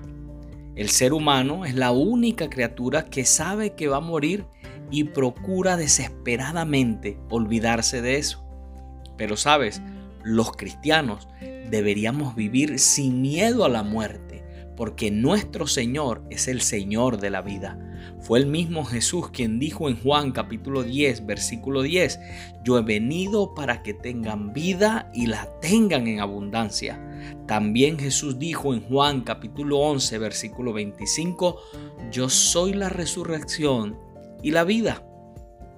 El 0.74 0.88
ser 0.88 1.12
humano 1.12 1.66
es 1.66 1.74
la 1.74 1.92
única 1.92 2.48
criatura 2.48 3.04
que 3.04 3.26
sabe 3.26 3.74
que 3.74 3.88
va 3.88 3.98
a 3.98 4.00
morir 4.00 4.46
y 4.90 5.04
procura 5.04 5.76
desesperadamente 5.76 7.18
olvidarse 7.28 8.00
de 8.00 8.16
eso. 8.16 8.42
Pero 9.18 9.36
sabes, 9.36 9.82
los 10.24 10.52
cristianos 10.52 11.28
deberíamos 11.68 12.34
vivir 12.34 12.78
sin 12.78 13.20
miedo 13.20 13.66
a 13.66 13.68
la 13.68 13.82
muerte, 13.82 14.31
porque 14.82 15.12
nuestro 15.12 15.68
Señor 15.68 16.24
es 16.28 16.48
el 16.48 16.60
Señor 16.60 17.20
de 17.20 17.30
la 17.30 17.40
vida. 17.40 17.78
Fue 18.18 18.40
el 18.40 18.46
mismo 18.46 18.84
Jesús 18.84 19.30
quien 19.30 19.60
dijo 19.60 19.88
en 19.88 19.94
Juan 19.94 20.32
capítulo 20.32 20.82
10, 20.82 21.24
versículo 21.24 21.82
10, 21.82 22.18
yo 22.64 22.78
he 22.78 22.82
venido 22.82 23.54
para 23.54 23.84
que 23.84 23.94
tengan 23.94 24.52
vida 24.52 25.08
y 25.14 25.26
la 25.26 25.48
tengan 25.60 26.08
en 26.08 26.18
abundancia. 26.18 27.00
También 27.46 27.96
Jesús 27.96 28.40
dijo 28.40 28.74
en 28.74 28.80
Juan 28.80 29.20
capítulo 29.20 29.78
11, 29.78 30.18
versículo 30.18 30.72
25, 30.72 31.60
yo 32.10 32.28
soy 32.28 32.72
la 32.72 32.88
resurrección 32.88 33.96
y 34.42 34.50
la 34.50 34.64
vida. 34.64 35.06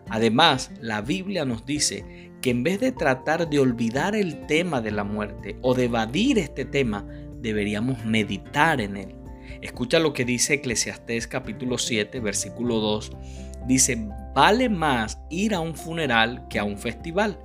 Además, 0.08 0.70
la 0.80 1.02
Biblia 1.02 1.44
nos 1.44 1.66
dice 1.66 2.30
que 2.40 2.48
en 2.48 2.62
vez 2.62 2.80
de 2.80 2.92
tratar 2.92 3.50
de 3.50 3.58
olvidar 3.58 4.16
el 4.16 4.46
tema 4.46 4.80
de 4.80 4.92
la 4.92 5.04
muerte 5.04 5.58
o 5.60 5.74
de 5.74 5.84
evadir 5.84 6.38
este 6.38 6.64
tema, 6.64 7.06
deberíamos 7.44 8.04
meditar 8.06 8.80
en 8.80 8.96
él. 8.96 9.14
Escucha 9.60 9.98
lo 9.98 10.14
que 10.14 10.24
dice 10.24 10.54
Eclesiastés 10.54 11.26
capítulo 11.26 11.76
7, 11.76 12.18
versículo 12.20 12.80
2. 12.80 13.12
Dice, 13.68 14.08
vale 14.34 14.70
más 14.70 15.20
ir 15.28 15.54
a 15.54 15.60
un 15.60 15.74
funeral 15.74 16.48
que 16.48 16.58
a 16.58 16.64
un 16.64 16.78
festival, 16.78 17.38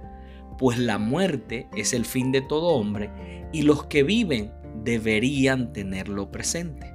pues 0.58 0.80
la 0.80 0.98
muerte 0.98 1.68
es 1.76 1.94
el 1.94 2.06
fin 2.06 2.32
de 2.32 2.42
todo 2.42 2.68
hombre 2.68 3.12
y 3.52 3.64
los 3.64 3.86
que 3.88 4.04
viven 4.04 4.52
deberían 4.84 5.74
tenerlo 5.74 6.32
presente. 6.32 6.94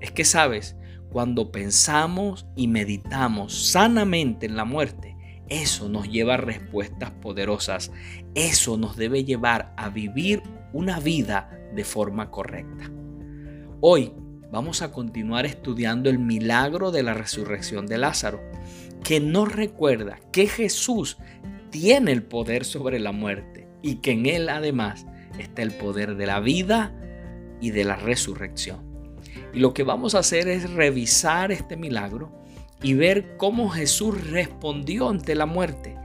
Es 0.00 0.10
que 0.10 0.26
sabes, 0.26 0.76
cuando 1.10 1.50
pensamos 1.50 2.46
y 2.54 2.68
meditamos 2.68 3.70
sanamente 3.70 4.44
en 4.44 4.56
la 4.56 4.66
muerte, 4.66 5.16
eso 5.48 5.88
nos 5.88 6.10
lleva 6.10 6.34
a 6.34 6.38
respuestas 6.38 7.12
poderosas. 7.12 7.92
Eso 8.34 8.76
nos 8.76 8.96
debe 8.96 9.24
llevar 9.24 9.72
a 9.76 9.88
vivir 9.88 10.42
una 10.76 11.00
vida 11.00 11.58
de 11.74 11.84
forma 11.84 12.30
correcta. 12.30 12.90
Hoy 13.80 14.12
vamos 14.52 14.82
a 14.82 14.92
continuar 14.92 15.46
estudiando 15.46 16.10
el 16.10 16.18
milagro 16.18 16.90
de 16.90 17.02
la 17.02 17.14
resurrección 17.14 17.86
de 17.86 17.96
Lázaro, 17.96 18.42
que 19.02 19.18
nos 19.18 19.50
recuerda 19.50 20.18
que 20.32 20.46
Jesús 20.46 21.16
tiene 21.70 22.12
el 22.12 22.22
poder 22.22 22.66
sobre 22.66 23.00
la 23.00 23.12
muerte 23.12 23.66
y 23.80 23.96
que 23.96 24.12
en 24.12 24.26
él 24.26 24.50
además 24.50 25.06
está 25.38 25.62
el 25.62 25.72
poder 25.72 26.14
de 26.16 26.26
la 26.26 26.40
vida 26.40 26.94
y 27.58 27.70
de 27.70 27.84
la 27.84 27.96
resurrección. 27.96 28.80
Y 29.54 29.60
lo 29.60 29.72
que 29.72 29.82
vamos 29.82 30.14
a 30.14 30.18
hacer 30.18 30.46
es 30.46 30.70
revisar 30.70 31.52
este 31.52 31.78
milagro 31.78 32.30
y 32.82 32.92
ver 32.92 33.38
cómo 33.38 33.70
Jesús 33.70 34.30
respondió 34.30 35.08
ante 35.08 35.34
la 35.36 35.46
muerte 35.46 35.96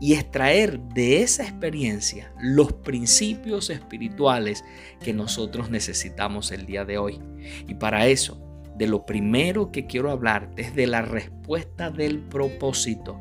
y 0.00 0.14
extraer 0.14 0.80
de 0.80 1.22
esa 1.22 1.42
experiencia 1.42 2.32
los 2.38 2.72
principios 2.72 3.70
espirituales 3.70 4.64
que 5.00 5.12
nosotros 5.12 5.70
necesitamos 5.70 6.52
el 6.52 6.66
día 6.66 6.84
de 6.84 6.98
hoy. 6.98 7.20
Y 7.66 7.74
para 7.74 8.06
eso, 8.06 8.40
de 8.76 8.86
lo 8.86 9.06
primero 9.06 9.72
que 9.72 9.86
quiero 9.86 10.10
hablarte 10.10 10.62
es 10.62 10.74
de 10.74 10.86
la 10.86 11.02
respuesta 11.02 11.90
del 11.90 12.20
propósito. 12.20 13.20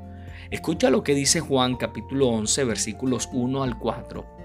Escucha 0.51 0.89
lo 0.89 1.03
que 1.03 1.15
dice 1.15 1.39
Juan 1.39 1.75
capítulo 1.75 2.27
11 2.27 2.63
versículos 2.65 3.29
1 3.31 3.63
al 3.63 3.79
4 3.79 4.35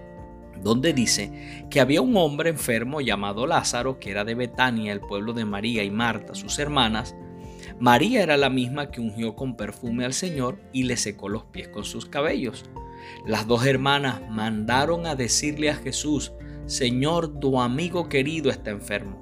donde 0.62 0.92
dice 0.92 1.66
que 1.70 1.80
había 1.80 2.02
un 2.02 2.16
hombre 2.16 2.50
enfermo 2.50 3.00
llamado 3.00 3.46
Lázaro, 3.46 3.98
que 3.98 4.10
era 4.10 4.24
de 4.24 4.34
Betania, 4.34 4.92
el 4.92 5.00
pueblo 5.00 5.32
de 5.32 5.44
María 5.44 5.82
y 5.84 5.90
Marta, 5.90 6.34
sus 6.34 6.58
hermanas. 6.58 7.16
María 7.80 8.22
era 8.22 8.36
la 8.36 8.50
misma 8.50 8.90
que 8.90 9.00
ungió 9.00 9.34
con 9.34 9.56
perfume 9.56 10.04
al 10.04 10.12
Señor 10.12 10.60
y 10.70 10.82
le 10.82 10.98
secó 10.98 11.30
los 11.30 11.44
pies 11.44 11.68
con 11.68 11.84
sus 11.84 12.04
cabellos. 12.04 12.66
Las 13.26 13.46
dos 13.46 13.64
hermanas 13.64 14.20
mandaron 14.28 15.06
a 15.06 15.14
decirle 15.14 15.70
a 15.70 15.76
Jesús, 15.76 16.32
Señor, 16.66 17.40
tu 17.40 17.58
amigo 17.58 18.10
querido 18.10 18.50
está 18.50 18.70
enfermo. 18.70 19.18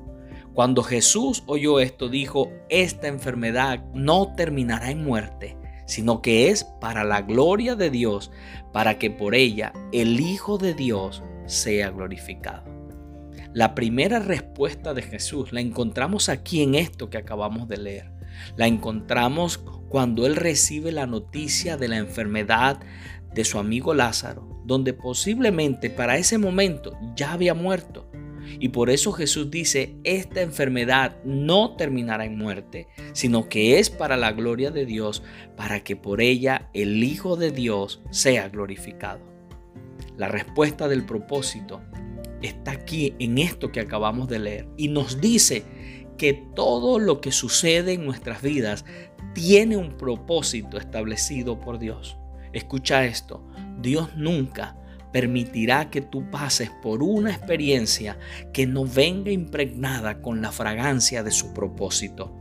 Cuando 0.54 0.82
Jesús 0.82 1.44
oyó 1.46 1.78
esto, 1.78 2.08
dijo, 2.08 2.50
esta 2.68 3.06
enfermedad 3.06 3.84
no 3.94 4.34
terminará 4.34 4.90
en 4.90 5.04
muerte, 5.04 5.56
sino 5.86 6.20
que 6.20 6.48
es 6.48 6.64
para 6.80 7.04
la 7.04 7.22
gloria 7.22 7.76
de 7.76 7.90
Dios, 7.90 8.32
para 8.72 8.98
que 8.98 9.08
por 9.08 9.36
ella 9.36 9.72
el 9.92 10.18
Hijo 10.18 10.58
de 10.58 10.74
Dios 10.74 11.22
sea 11.46 11.90
glorificado. 11.90 12.64
La 13.52 13.76
primera 13.76 14.18
respuesta 14.18 14.94
de 14.94 15.02
Jesús 15.02 15.52
la 15.52 15.60
encontramos 15.60 16.28
aquí 16.28 16.64
en 16.64 16.74
esto 16.74 17.08
que 17.08 17.18
acabamos 17.18 17.68
de 17.68 17.76
leer. 17.76 18.17
La 18.56 18.66
encontramos 18.66 19.58
cuando 19.88 20.26
Él 20.26 20.36
recibe 20.36 20.92
la 20.92 21.06
noticia 21.06 21.76
de 21.76 21.88
la 21.88 21.96
enfermedad 21.96 22.80
de 23.34 23.44
su 23.44 23.58
amigo 23.58 23.94
Lázaro, 23.94 24.62
donde 24.64 24.92
posiblemente 24.92 25.90
para 25.90 26.18
ese 26.18 26.38
momento 26.38 26.98
ya 27.16 27.32
había 27.32 27.54
muerto. 27.54 28.10
Y 28.60 28.70
por 28.70 28.90
eso 28.90 29.12
Jesús 29.12 29.50
dice, 29.50 29.96
esta 30.04 30.40
enfermedad 30.40 31.16
no 31.24 31.76
terminará 31.76 32.24
en 32.24 32.38
muerte, 32.38 32.88
sino 33.12 33.48
que 33.48 33.78
es 33.78 33.90
para 33.90 34.16
la 34.16 34.32
gloria 34.32 34.70
de 34.70 34.86
Dios, 34.86 35.22
para 35.56 35.84
que 35.84 35.96
por 35.96 36.20
ella 36.20 36.70
el 36.72 37.04
Hijo 37.04 37.36
de 37.36 37.50
Dios 37.50 38.02
sea 38.10 38.48
glorificado. 38.48 39.20
La 40.16 40.28
respuesta 40.28 40.88
del 40.88 41.04
propósito 41.04 41.82
está 42.42 42.72
aquí 42.72 43.14
en 43.18 43.38
esto 43.38 43.70
que 43.70 43.80
acabamos 43.80 44.28
de 44.28 44.38
leer 44.38 44.68
y 44.76 44.88
nos 44.88 45.20
dice 45.20 45.64
que 46.18 46.34
todo 46.34 46.98
lo 46.98 47.22
que 47.22 47.32
sucede 47.32 47.94
en 47.94 48.04
nuestras 48.04 48.42
vidas 48.42 48.84
tiene 49.32 49.76
un 49.76 49.96
propósito 49.96 50.76
establecido 50.76 51.60
por 51.60 51.78
Dios. 51.78 52.18
Escucha 52.52 53.06
esto, 53.06 53.46
Dios 53.80 54.10
nunca 54.16 54.76
permitirá 55.12 55.90
que 55.90 56.00
tú 56.02 56.30
pases 56.30 56.70
por 56.82 57.02
una 57.02 57.30
experiencia 57.30 58.18
que 58.52 58.66
no 58.66 58.84
venga 58.84 59.30
impregnada 59.30 60.20
con 60.20 60.42
la 60.42 60.52
fragancia 60.52 61.22
de 61.22 61.30
su 61.30 61.54
propósito. 61.54 62.34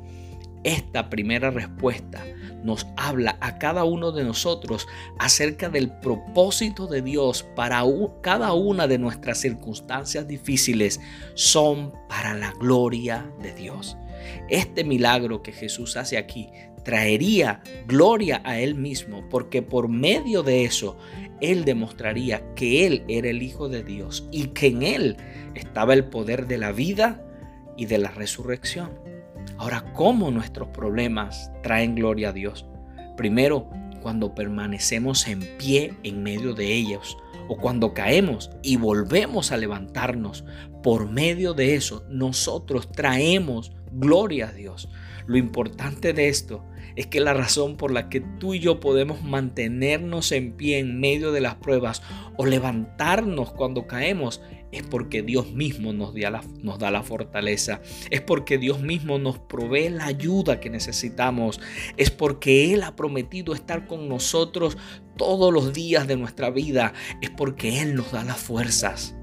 Esta 0.67 1.09
primera 1.09 1.49
respuesta 1.49 2.25
nos 2.61 2.87
habla 2.97 3.37
a 3.39 3.57
cada 3.57 3.85
uno 3.85 4.11
de 4.11 4.25
nosotros 4.25 4.85
acerca 5.17 5.69
del 5.69 5.89
propósito 5.89 6.87
de 6.87 7.01
Dios 7.01 7.43
para 7.55 7.85
cada 8.19 8.51
una 8.51 8.85
de 8.85 8.97
nuestras 8.97 9.37
circunstancias 9.37 10.27
difíciles 10.27 10.99
son 11.35 11.93
para 12.09 12.33
la 12.33 12.51
gloria 12.51 13.31
de 13.41 13.53
Dios. 13.53 13.95
Este 14.49 14.83
milagro 14.83 15.41
que 15.41 15.53
Jesús 15.53 15.95
hace 15.95 16.17
aquí 16.17 16.49
traería 16.83 17.61
gloria 17.85 18.41
a 18.43 18.59
Él 18.59 18.75
mismo, 18.75 19.23
porque 19.29 19.61
por 19.61 19.87
medio 19.87 20.43
de 20.43 20.65
eso 20.65 20.97
Él 21.39 21.63
demostraría 21.63 22.43
que 22.55 22.85
Él 22.85 23.05
era 23.07 23.29
el 23.29 23.41
Hijo 23.41 23.69
de 23.69 23.85
Dios 23.85 24.27
y 24.33 24.47
que 24.47 24.67
en 24.67 24.83
Él 24.83 25.17
estaba 25.55 25.93
el 25.93 26.09
poder 26.09 26.45
de 26.45 26.57
la 26.57 26.73
vida 26.73 27.23
y 27.77 27.85
de 27.85 27.99
la 27.99 28.11
resurrección. 28.11 29.06
Ahora, 29.57 29.91
¿cómo 29.93 30.29
nuestros 30.31 30.67
problemas 30.69 31.51
traen 31.63 31.95
gloria 31.95 32.29
a 32.29 32.33
Dios? 32.33 32.65
Primero, 33.15 33.69
cuando 34.01 34.35
permanecemos 34.35 35.27
en 35.27 35.41
pie 35.57 35.93
en 36.03 36.21
medio 36.23 36.53
de 36.53 36.73
ellos 36.73 37.17
o 37.47 37.57
cuando 37.57 37.93
caemos 37.93 38.51
y 38.61 38.77
volvemos 38.77 39.51
a 39.51 39.57
levantarnos. 39.57 40.45
Por 40.83 41.09
medio 41.09 41.53
de 41.53 41.75
eso, 41.75 42.05
nosotros 42.09 42.91
traemos 42.91 43.71
gloria 43.91 44.49
a 44.49 44.53
Dios. 44.53 44.89
Lo 45.25 45.37
importante 45.37 46.13
de 46.13 46.29
esto 46.29 46.63
es 46.97 47.05
que 47.05 47.21
la 47.21 47.33
razón 47.33 47.77
por 47.77 47.91
la 47.91 48.09
que 48.09 48.21
tú 48.21 48.55
y 48.55 48.59
yo 48.59 48.79
podemos 48.79 49.23
mantenernos 49.23 50.31
en 50.31 50.53
pie 50.53 50.79
en 50.79 50.99
medio 50.99 51.31
de 51.31 51.41
las 51.41 51.55
pruebas 51.55 52.01
o 52.37 52.45
levantarnos 52.47 53.51
cuando 53.51 53.85
caemos 53.85 54.41
es 54.71 54.81
porque 54.81 55.21
Dios 55.21 55.51
mismo 55.51 55.93
nos 55.93 56.13
da, 56.15 56.91
la, 56.91 57.03
fortaleza, 57.03 57.81
es 58.09 58.21
porque 58.21 58.57
Dios 58.57 58.81
mismo 58.81 59.19
nos 59.19 59.37
provee 59.37 59.89
la 59.89 60.07
ayuda 60.07 60.59
que 60.59 60.71
necesitamos, 60.71 61.61
es 61.97 62.09
porque 62.09 62.73
Él 62.73 62.81
ha 62.81 62.95
prometido 62.95 63.53
estar 63.53 63.87
con 63.87 64.09
nosotros 64.09 64.75
todos 65.15 65.53
los 65.53 65.73
días 65.73 66.07
de 66.07 66.17
nuestra 66.17 66.49
vida, 66.49 66.93
es 67.21 67.29
porque 67.29 67.79
Él 67.81 67.93
nos 67.93 68.11
da 68.11 68.23
las 68.23 68.37
fuerzas. 68.37 69.15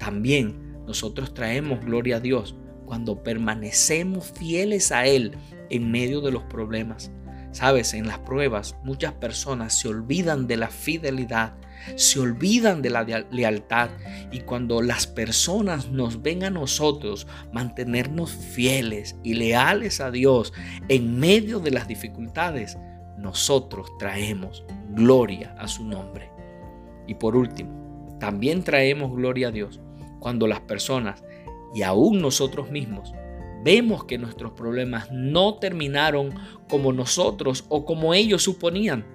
También 0.00 0.82
nosotros 0.84 1.32
traemos 1.32 1.80
gloria 1.84 2.16
a 2.16 2.20
Dios 2.20 2.56
cuando 2.88 3.22
permanecemos 3.22 4.32
fieles 4.32 4.90
a 4.90 5.06
Él 5.06 5.36
en 5.70 5.90
medio 5.90 6.22
de 6.22 6.32
los 6.32 6.42
problemas. 6.44 7.12
Sabes, 7.52 7.92
en 7.94 8.06
las 8.06 8.18
pruebas 8.18 8.76
muchas 8.82 9.12
personas 9.12 9.78
se 9.78 9.88
olvidan 9.88 10.46
de 10.46 10.56
la 10.56 10.68
fidelidad 10.68 11.54
se 11.96 12.20
olvidan 12.20 12.82
de 12.82 12.90
la 12.90 13.04
lealtad 13.30 13.90
y 14.30 14.40
cuando 14.40 14.82
las 14.82 15.06
personas 15.06 15.90
nos 15.90 16.22
ven 16.22 16.44
a 16.44 16.50
nosotros 16.50 17.26
mantenernos 17.52 18.30
fieles 18.30 19.16
y 19.22 19.34
leales 19.34 20.00
a 20.00 20.10
Dios 20.10 20.52
en 20.88 21.18
medio 21.18 21.60
de 21.60 21.70
las 21.70 21.88
dificultades, 21.88 22.76
nosotros 23.16 23.88
traemos 23.98 24.64
gloria 24.90 25.54
a 25.58 25.68
su 25.68 25.84
nombre. 25.84 26.30
Y 27.06 27.14
por 27.14 27.36
último, 27.36 28.16
también 28.20 28.62
traemos 28.62 29.14
gloria 29.14 29.48
a 29.48 29.52
Dios 29.52 29.80
cuando 30.20 30.46
las 30.46 30.60
personas 30.60 31.22
y 31.74 31.82
aún 31.82 32.20
nosotros 32.20 32.70
mismos 32.70 33.12
vemos 33.62 34.04
que 34.04 34.18
nuestros 34.18 34.52
problemas 34.52 35.10
no 35.10 35.56
terminaron 35.56 36.34
como 36.68 36.92
nosotros 36.92 37.64
o 37.68 37.84
como 37.84 38.14
ellos 38.14 38.42
suponían. 38.42 39.06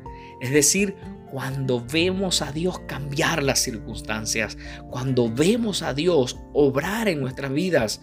Es 0.42 0.52
decir, 0.52 0.96
cuando 1.32 1.84
vemos 1.84 2.42
a 2.42 2.52
Dios 2.52 2.80
cambiar 2.80 3.42
las 3.42 3.60
circunstancias, 3.60 4.58
cuando 4.90 5.32
vemos 5.32 5.82
a 5.82 5.94
Dios 5.94 6.40
obrar 6.54 7.08
en 7.08 7.22
nuestras 7.22 7.52
vidas. 7.52 8.02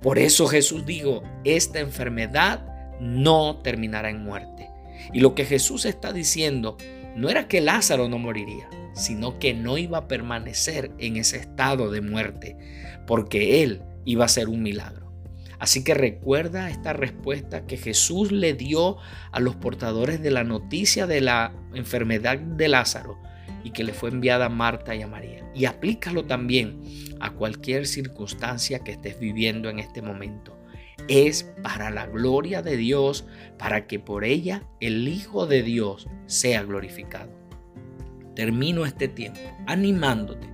Por 0.00 0.18
eso 0.18 0.48
Jesús 0.48 0.84
dijo, 0.84 1.22
esta 1.44 1.78
enfermedad 1.78 2.66
no 3.00 3.58
terminará 3.62 4.10
en 4.10 4.24
muerte. 4.24 4.70
Y 5.12 5.20
lo 5.20 5.34
que 5.34 5.44
Jesús 5.44 5.84
está 5.84 6.12
diciendo 6.12 6.76
no 7.14 7.28
era 7.28 7.46
que 7.46 7.60
Lázaro 7.60 8.08
no 8.08 8.18
moriría, 8.18 8.68
sino 8.94 9.38
que 9.38 9.54
no 9.54 9.78
iba 9.78 9.98
a 9.98 10.08
permanecer 10.08 10.90
en 10.98 11.16
ese 11.16 11.36
estado 11.36 11.90
de 11.90 12.00
muerte, 12.00 12.56
porque 13.06 13.62
él 13.62 13.82
iba 14.04 14.24
a 14.24 14.28
ser 14.28 14.48
un 14.48 14.62
milagro. 14.62 15.12
Así 15.62 15.84
que 15.84 15.94
recuerda 15.94 16.70
esta 16.70 16.92
respuesta 16.92 17.66
que 17.66 17.76
Jesús 17.76 18.32
le 18.32 18.52
dio 18.54 18.96
a 19.30 19.38
los 19.38 19.54
portadores 19.54 20.20
de 20.20 20.32
la 20.32 20.42
noticia 20.42 21.06
de 21.06 21.20
la 21.20 21.54
enfermedad 21.72 22.36
de 22.36 22.66
Lázaro 22.66 23.16
y 23.62 23.70
que 23.70 23.84
le 23.84 23.92
fue 23.92 24.10
enviada 24.10 24.46
a 24.46 24.48
Marta 24.48 24.96
y 24.96 25.02
a 25.02 25.06
María. 25.06 25.48
Y 25.54 25.66
aplícalo 25.66 26.24
también 26.24 26.80
a 27.20 27.30
cualquier 27.34 27.86
circunstancia 27.86 28.80
que 28.80 28.90
estés 28.90 29.20
viviendo 29.20 29.70
en 29.70 29.78
este 29.78 30.02
momento. 30.02 30.58
Es 31.06 31.52
para 31.62 31.90
la 31.90 32.06
gloria 32.06 32.60
de 32.60 32.76
Dios, 32.76 33.24
para 33.56 33.86
que 33.86 34.00
por 34.00 34.24
ella 34.24 34.64
el 34.80 35.06
Hijo 35.06 35.46
de 35.46 35.62
Dios 35.62 36.08
sea 36.26 36.64
glorificado. 36.64 37.30
Termino 38.34 38.84
este 38.84 39.06
tiempo 39.06 39.40
animándote 39.68 40.51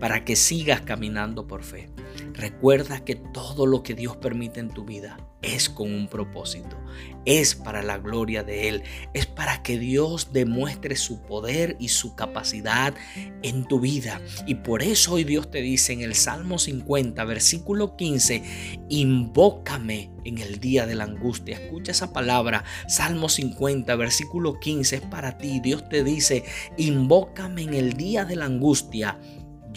para 0.00 0.24
que 0.24 0.36
sigas 0.36 0.82
caminando 0.82 1.46
por 1.46 1.62
fe. 1.62 1.88
Recuerda 2.34 3.04
que 3.04 3.16
todo 3.16 3.66
lo 3.66 3.82
que 3.82 3.94
Dios 3.94 4.16
permite 4.16 4.60
en 4.60 4.70
tu 4.70 4.84
vida 4.84 5.16
es 5.42 5.68
con 5.68 5.92
un 5.92 6.08
propósito, 6.08 6.76
es 7.24 7.54
para 7.54 7.82
la 7.82 7.98
gloria 7.98 8.42
de 8.42 8.68
Él, 8.68 8.82
es 9.14 9.26
para 9.26 9.62
que 9.62 9.78
Dios 9.78 10.32
demuestre 10.32 10.96
su 10.96 11.22
poder 11.22 11.76
y 11.78 11.88
su 11.88 12.16
capacidad 12.16 12.94
en 13.42 13.64
tu 13.66 13.78
vida. 13.80 14.20
Y 14.46 14.56
por 14.56 14.82
eso 14.82 15.14
hoy 15.14 15.24
Dios 15.24 15.50
te 15.50 15.62
dice 15.62 15.92
en 15.92 16.00
el 16.00 16.14
Salmo 16.14 16.58
50, 16.58 17.24
versículo 17.24 17.96
15, 17.96 18.42
invócame 18.88 20.10
en 20.24 20.38
el 20.38 20.58
día 20.58 20.86
de 20.86 20.96
la 20.96 21.04
angustia. 21.04 21.56
Escucha 21.56 21.92
esa 21.92 22.12
palabra, 22.12 22.64
Salmo 22.88 23.28
50, 23.28 23.94
versículo 23.94 24.58
15, 24.58 24.96
es 24.96 25.02
para 25.02 25.38
ti. 25.38 25.60
Dios 25.60 25.88
te 25.88 26.02
dice, 26.02 26.44
invócame 26.76 27.62
en 27.62 27.74
el 27.74 27.92
día 27.92 28.24
de 28.24 28.36
la 28.36 28.46
angustia 28.46 29.18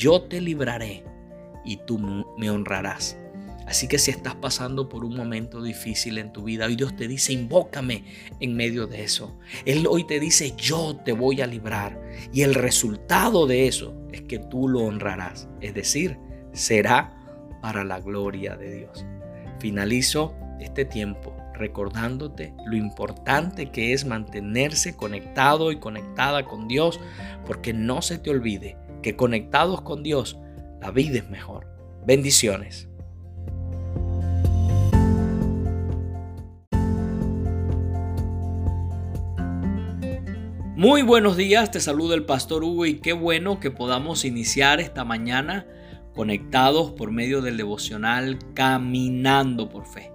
yo 0.01 0.23
te 0.23 0.41
libraré 0.41 1.03
y 1.63 1.77
tú 1.77 1.99
me 1.99 2.49
honrarás. 2.49 3.19
Así 3.67 3.87
que 3.87 3.99
si 3.99 4.09
estás 4.09 4.33
pasando 4.33 4.89
por 4.89 5.05
un 5.05 5.15
momento 5.15 5.61
difícil 5.61 6.17
en 6.17 6.33
tu 6.33 6.43
vida, 6.43 6.65
hoy 6.65 6.75
Dios 6.75 6.95
te 6.95 7.07
dice, 7.07 7.33
invócame 7.33 8.03
en 8.39 8.55
medio 8.55 8.87
de 8.87 9.03
eso. 9.03 9.37
Él 9.63 9.85
hoy 9.87 10.05
te 10.05 10.19
dice, 10.19 10.55
yo 10.57 10.95
te 11.05 11.11
voy 11.11 11.41
a 11.41 11.47
librar. 11.47 12.01
Y 12.33 12.41
el 12.41 12.55
resultado 12.55 13.45
de 13.45 13.67
eso 13.67 13.93
es 14.11 14.23
que 14.23 14.39
tú 14.39 14.67
lo 14.67 14.79
honrarás. 14.79 15.47
Es 15.61 15.75
decir, 15.75 16.17
será 16.51 17.15
para 17.61 17.83
la 17.83 17.99
gloria 17.99 18.57
de 18.57 18.75
Dios. 18.75 19.05
Finalizo 19.59 20.33
este 20.59 20.83
tiempo 20.83 21.31
recordándote 21.53 22.55
lo 22.65 22.75
importante 22.75 23.69
que 23.69 23.93
es 23.93 24.03
mantenerse 24.03 24.97
conectado 24.97 25.71
y 25.71 25.77
conectada 25.77 26.43
con 26.45 26.67
Dios, 26.67 26.99
porque 27.45 27.71
no 27.71 28.01
se 28.01 28.17
te 28.17 28.31
olvide 28.31 28.77
que 29.01 29.15
conectados 29.15 29.81
con 29.81 30.03
Dios, 30.03 30.37
la 30.81 30.91
vida 30.91 31.19
es 31.19 31.29
mejor. 31.29 31.67
Bendiciones. 32.05 32.87
Muy 40.75 41.03
buenos 41.03 41.37
días, 41.37 41.69
te 41.69 41.79
saluda 41.79 42.15
el 42.15 42.25
pastor 42.25 42.63
Hugo 42.63 42.87
y 42.87 42.95
qué 43.01 43.13
bueno 43.13 43.59
que 43.59 43.69
podamos 43.69 44.25
iniciar 44.25 44.79
esta 44.79 45.05
mañana 45.05 45.67
conectados 46.15 46.91
por 46.93 47.11
medio 47.11 47.41
del 47.41 47.57
devocional 47.57 48.39
Caminando 48.55 49.69
por 49.69 49.85
Fe. 49.85 50.11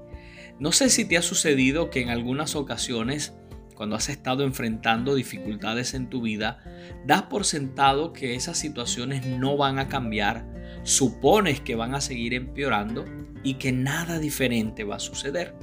No 0.58 0.72
sé 0.72 0.90
si 0.90 1.04
te 1.04 1.16
ha 1.16 1.22
sucedido 1.22 1.88
que 1.90 2.00
en 2.00 2.08
algunas 2.08 2.56
ocasiones 2.56 3.32
cuando 3.76 3.94
has 3.94 4.08
estado 4.08 4.42
enfrentando 4.42 5.14
dificultades 5.14 5.94
en 5.94 6.10
tu 6.10 6.22
vida, 6.22 6.64
das 7.06 7.22
por 7.22 7.44
sentado 7.44 8.12
que 8.12 8.34
esas 8.34 8.58
situaciones 8.58 9.24
no 9.26 9.56
van 9.56 9.78
a 9.78 9.88
cambiar, 9.88 10.44
supones 10.82 11.60
que 11.60 11.76
van 11.76 11.94
a 11.94 12.00
seguir 12.00 12.34
empeorando 12.34 13.04
y 13.44 13.54
que 13.54 13.70
nada 13.70 14.18
diferente 14.18 14.82
va 14.82 14.96
a 14.96 15.00
suceder. 15.00 15.54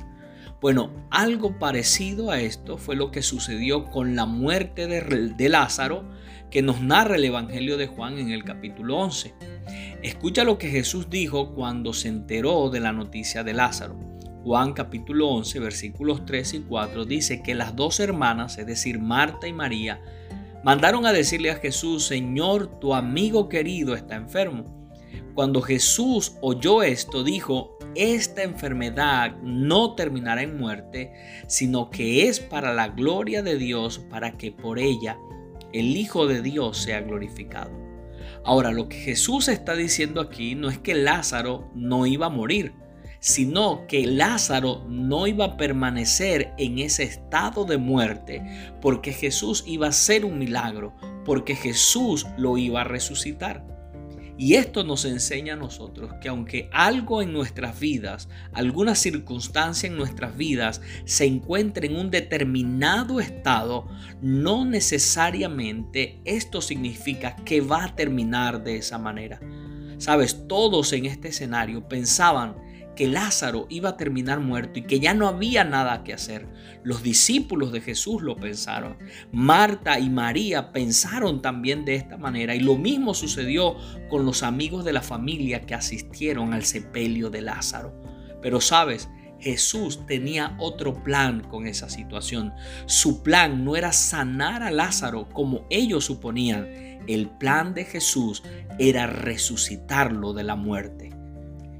Bueno, 0.63 1.07
algo 1.11 1.59
parecido 1.59 2.31
a 2.31 2.39
esto 2.39 2.77
fue 2.77 2.95
lo 2.95 3.11
que 3.11 3.21
sucedió 3.21 3.83
con 3.83 4.15
la 4.15 4.25
muerte 4.25 4.87
de, 4.87 5.49
Lázaro 5.49 6.09
que 6.49 6.61
nos 6.61 6.79
narra 6.79 7.17
el 7.17 7.25
Evangelio 7.25 7.75
de 7.75 7.87
Juan 7.87 8.17
en 8.17 8.29
el 8.29 8.45
capítulo 8.45 8.97
11. 8.99 9.33
Escucha 10.03 10.45
lo 10.45 10.57
que 10.57 10.69
Jesús 10.69 11.09
dijo 11.09 11.53
cuando 11.53 11.91
se 11.91 12.07
enteró 12.07 12.69
de 12.69 12.79
la 12.79 12.93
noticia 12.93 13.43
de 13.43 13.53
Lázaro. 13.53 13.99
Juan 14.43 14.73
capítulo 14.73 15.29
11 15.29 15.59
versículos 15.59 16.25
3 16.25 16.55
y 16.55 16.59
4 16.59 17.05
dice 17.05 17.41
que 17.41 17.55
las 17.55 17.77
dos 17.77 18.01
hermanas, 18.01 18.57
es 18.57 18.65
decir, 18.67 18.99
Marta 18.99 19.47
y 19.47 19.53
María, 19.53 20.01
mandaron 20.65 21.05
a 21.05 21.13
decirle 21.13 21.49
a 21.49 21.55
Jesús, 21.55 22.05
Señor, 22.05 22.79
tu 22.81 22.93
amigo 22.93 23.47
querido 23.47 23.95
está 23.95 24.15
enfermo. 24.15 24.65
Cuando 25.33 25.61
Jesús 25.61 26.33
oyó 26.41 26.83
esto, 26.83 27.23
dijo, 27.23 27.77
esta 27.95 28.43
enfermedad 28.43 29.37
no 29.41 29.95
terminará 29.95 30.43
en 30.43 30.57
muerte, 30.57 31.13
sino 31.47 31.89
que 31.89 32.27
es 32.27 32.41
para 32.41 32.73
la 32.73 32.89
gloria 32.89 33.43
de 33.43 33.57
Dios, 33.57 33.99
para 34.09 34.37
que 34.37 34.51
por 34.51 34.77
ella 34.77 35.17
el 35.71 35.95
Hijo 35.95 36.27
de 36.27 36.41
Dios 36.41 36.79
sea 36.79 36.99
glorificado. 36.99 37.71
Ahora, 38.43 38.71
lo 38.71 38.89
que 38.89 38.97
Jesús 38.97 39.47
está 39.47 39.73
diciendo 39.73 40.19
aquí 40.19 40.53
no 40.53 40.69
es 40.69 40.79
que 40.79 40.95
Lázaro 40.95 41.71
no 41.73 42.05
iba 42.05 42.25
a 42.25 42.29
morir, 42.29 42.73
sino 43.23 43.87
que 43.87 44.05
Lázaro 44.05 44.83
no 44.89 45.27
iba 45.27 45.45
a 45.45 45.55
permanecer 45.55 46.53
en 46.57 46.79
ese 46.79 47.03
estado 47.03 47.63
de 47.63 47.77
muerte, 47.77 48.43
porque 48.81 49.13
Jesús 49.13 49.63
iba 49.65 49.85
a 49.85 49.91
hacer 49.91 50.25
un 50.25 50.37
milagro, 50.37 50.93
porque 51.23 51.55
Jesús 51.55 52.27
lo 52.35 52.57
iba 52.57 52.81
a 52.81 52.83
resucitar. 52.83 53.65
Y 54.37 54.55
esto 54.55 54.83
nos 54.83 55.05
enseña 55.05 55.53
a 55.53 55.55
nosotros 55.55 56.11
que 56.19 56.27
aunque 56.27 56.69
algo 56.73 57.21
en 57.21 57.31
nuestras 57.31 57.79
vidas, 57.79 58.27
alguna 58.51 58.93
circunstancia 58.93 59.87
en 59.87 59.95
nuestras 59.95 60.35
vidas 60.35 60.81
se 61.05 61.23
encuentre 61.23 61.87
en 61.87 61.95
un 61.95 62.11
determinado 62.11 63.21
estado, 63.21 63.87
no 64.21 64.65
necesariamente 64.65 66.19
esto 66.25 66.59
significa 66.59 67.37
que 67.37 67.61
va 67.61 67.85
a 67.85 67.95
terminar 67.95 68.65
de 68.65 68.75
esa 68.75 68.97
manera. 68.97 69.39
Sabes, 69.97 70.45
todos 70.49 70.91
en 70.91 71.05
este 71.05 71.29
escenario 71.29 71.87
pensaban 71.87 72.72
que 72.95 73.07
Lázaro 73.07 73.65
iba 73.69 73.89
a 73.89 73.97
terminar 73.97 74.39
muerto 74.39 74.79
y 74.79 74.83
que 74.83 74.99
ya 74.99 75.13
no 75.13 75.27
había 75.27 75.63
nada 75.63 76.03
que 76.03 76.13
hacer. 76.13 76.47
Los 76.83 77.03
discípulos 77.03 77.71
de 77.71 77.81
Jesús 77.81 78.21
lo 78.21 78.35
pensaron. 78.35 78.97
Marta 79.31 79.99
y 79.99 80.09
María 80.09 80.71
pensaron 80.71 81.41
también 81.41 81.85
de 81.85 81.95
esta 81.95 82.17
manera 82.17 82.55
y 82.55 82.59
lo 82.59 82.77
mismo 82.77 83.13
sucedió 83.13 83.75
con 84.09 84.25
los 84.25 84.43
amigos 84.43 84.85
de 84.85 84.93
la 84.93 85.01
familia 85.01 85.61
que 85.61 85.75
asistieron 85.75 86.53
al 86.53 86.63
sepelio 86.63 87.29
de 87.29 87.41
Lázaro. 87.41 87.93
Pero 88.41 88.59
sabes, 88.61 89.09
Jesús 89.39 90.05
tenía 90.05 90.55
otro 90.57 91.03
plan 91.03 91.41
con 91.41 91.67
esa 91.67 91.89
situación. 91.89 92.53
Su 92.85 93.23
plan 93.23 93.65
no 93.65 93.75
era 93.75 93.91
sanar 93.91 94.63
a 94.63 94.71
Lázaro 94.71 95.27
como 95.29 95.65
ellos 95.69 96.05
suponían. 96.05 96.67
El 97.07 97.29
plan 97.29 97.73
de 97.73 97.83
Jesús 97.83 98.43
era 98.79 99.07
resucitarlo 99.07 100.33
de 100.33 100.43
la 100.43 100.55
muerte. 100.55 101.12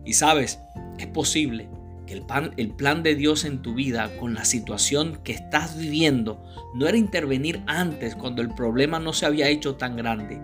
Y 0.06 0.14
sabes, 0.14 0.60
es 0.98 1.08
posible 1.08 1.70
que 2.06 2.14
el, 2.14 2.72
plan 2.72 3.04
de 3.04 3.16
Dios 3.16 3.46
en 3.46 3.62
tu 3.62 3.76
vida 3.76 4.12
con 4.20 4.34
la 4.34 4.46
situación 4.46 5.20
que 5.24 5.32
estás 5.32 5.78
viviendo 5.78 6.44
no 6.76 6.88
era 6.88 6.98
intervenir 6.98 7.62
antes 7.68 8.16
cuando 8.16 8.42
el 8.42 8.54
problema 8.54 9.00
no 9.00 9.14
se 9.14 9.26
había 9.26 9.50
hecho 9.50 9.76
tan 9.76 9.96
grande 9.96 10.40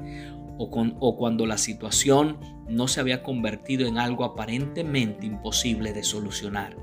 o 0.58 1.18
cuando 1.18 1.46
la 1.46 1.58
situación 1.58 2.38
no 2.68 2.88
se 2.88 3.00
había 3.00 3.24
convertido 3.24 3.88
en 3.88 3.98
algo 3.98 4.24
aparentemente 4.24 5.26
imposible 5.26 5.94
de 5.94 6.04
solucionar. 6.04 6.76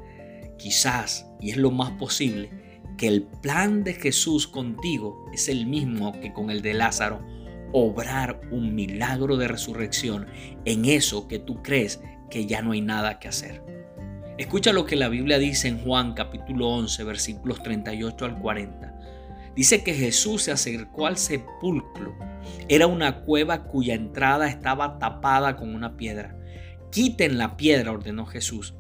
Quizás, 0.59 1.27
y 1.41 1.51
es 1.51 1.57
lo 1.59 1.71
más 1.71 1.93
posible, 1.93 2.51
que 2.97 3.09
el 3.09 3.23
plan 3.25 3.85
de 3.85 3.95
Jesús 3.95 4.47
contigo 4.47 5.27
es 5.33 5.49
el 5.49 5.67
mismo 5.67 6.19
que 6.21 6.33
con 6.33 6.51
el 6.51 6.62
de 6.62 6.75
Lázaro, 6.75 7.21
obrar 7.73 8.41
un 8.51 8.75
milagro 8.75 9.37
de 9.37 9.49
resurrección 9.49 10.27
en 10.65 10.87
eso 10.87 11.29
que 11.29 11.39
tú 11.39 11.62
crees 11.62 12.01
que 12.31 12.47
ya 12.47 12.62
no 12.62 12.73
hay 12.73 12.81
nada 12.81 13.19
que 13.19 13.29
hacer. 13.29 13.62
Escucha 14.39 14.73
lo 14.73 14.85
que 14.85 14.97
la 14.97 15.09
Biblia 15.09 15.39
dice 15.39 15.69
en 15.69 15.79
Juan 15.79 16.12
capítulo 16.12 16.69
11 16.69 17.05
versículos 17.05 17.62
38 17.62 18.25
al 18.25 18.39
40. 18.39 18.95
Dice 19.55 19.83
que 19.83 19.95
Jesús 19.95 20.43
se 20.43 20.53
acercó 20.53 21.07
al 21.07 21.17
sepulcro. 21.17 22.15
Era 22.69 22.87
una 22.87 23.23
cueva 23.23 23.65
cuya 23.65 23.95
entrada 23.95 24.49
estaba 24.49 24.99
tapada 24.99 25.57
con 25.57 25.75
una 25.75 25.97
piedra. 25.97 26.37
Quiten 26.91 27.39
la 27.39 27.57
piedra, 27.57 27.93
ordenó 27.93 28.27
Jesús. 28.27 28.75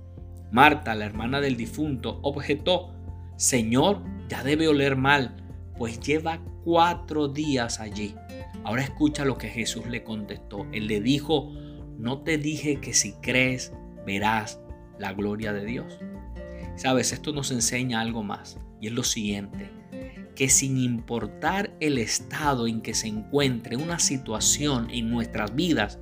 Marta, 0.52 0.94
la 0.94 1.06
hermana 1.06 1.40
del 1.40 1.56
difunto, 1.56 2.20
objetó, 2.22 2.94
Señor, 3.36 4.02
ya 4.28 4.44
debe 4.44 4.68
oler 4.68 4.96
mal, 4.96 5.36
pues 5.78 5.98
lleva 6.00 6.42
cuatro 6.64 7.28
días 7.28 7.80
allí. 7.80 8.14
Ahora 8.62 8.82
escucha 8.82 9.24
lo 9.24 9.38
que 9.38 9.48
Jesús 9.48 9.86
le 9.86 10.04
contestó. 10.04 10.66
Él 10.72 10.86
le 10.88 11.00
dijo, 11.00 11.52
no 11.98 12.22
te 12.22 12.38
dije 12.38 12.80
que 12.80 12.94
si 12.94 13.12
crees 13.14 13.72
verás 14.04 14.60
la 14.98 15.12
gloria 15.12 15.52
de 15.52 15.64
Dios. 15.64 15.98
Sabes, 16.76 17.12
esto 17.12 17.32
nos 17.32 17.50
enseña 17.50 18.00
algo 18.00 18.22
más 18.22 18.58
y 18.80 18.88
es 18.88 18.92
lo 18.92 19.02
siguiente, 19.02 19.70
que 20.34 20.48
sin 20.48 20.76
importar 20.76 21.74
el 21.80 21.98
estado 21.98 22.66
en 22.66 22.82
que 22.82 22.94
se 22.94 23.08
encuentre 23.08 23.76
una 23.76 23.98
situación 23.98 24.88
en 24.90 25.10
nuestras 25.10 25.54
vidas, 25.54 25.98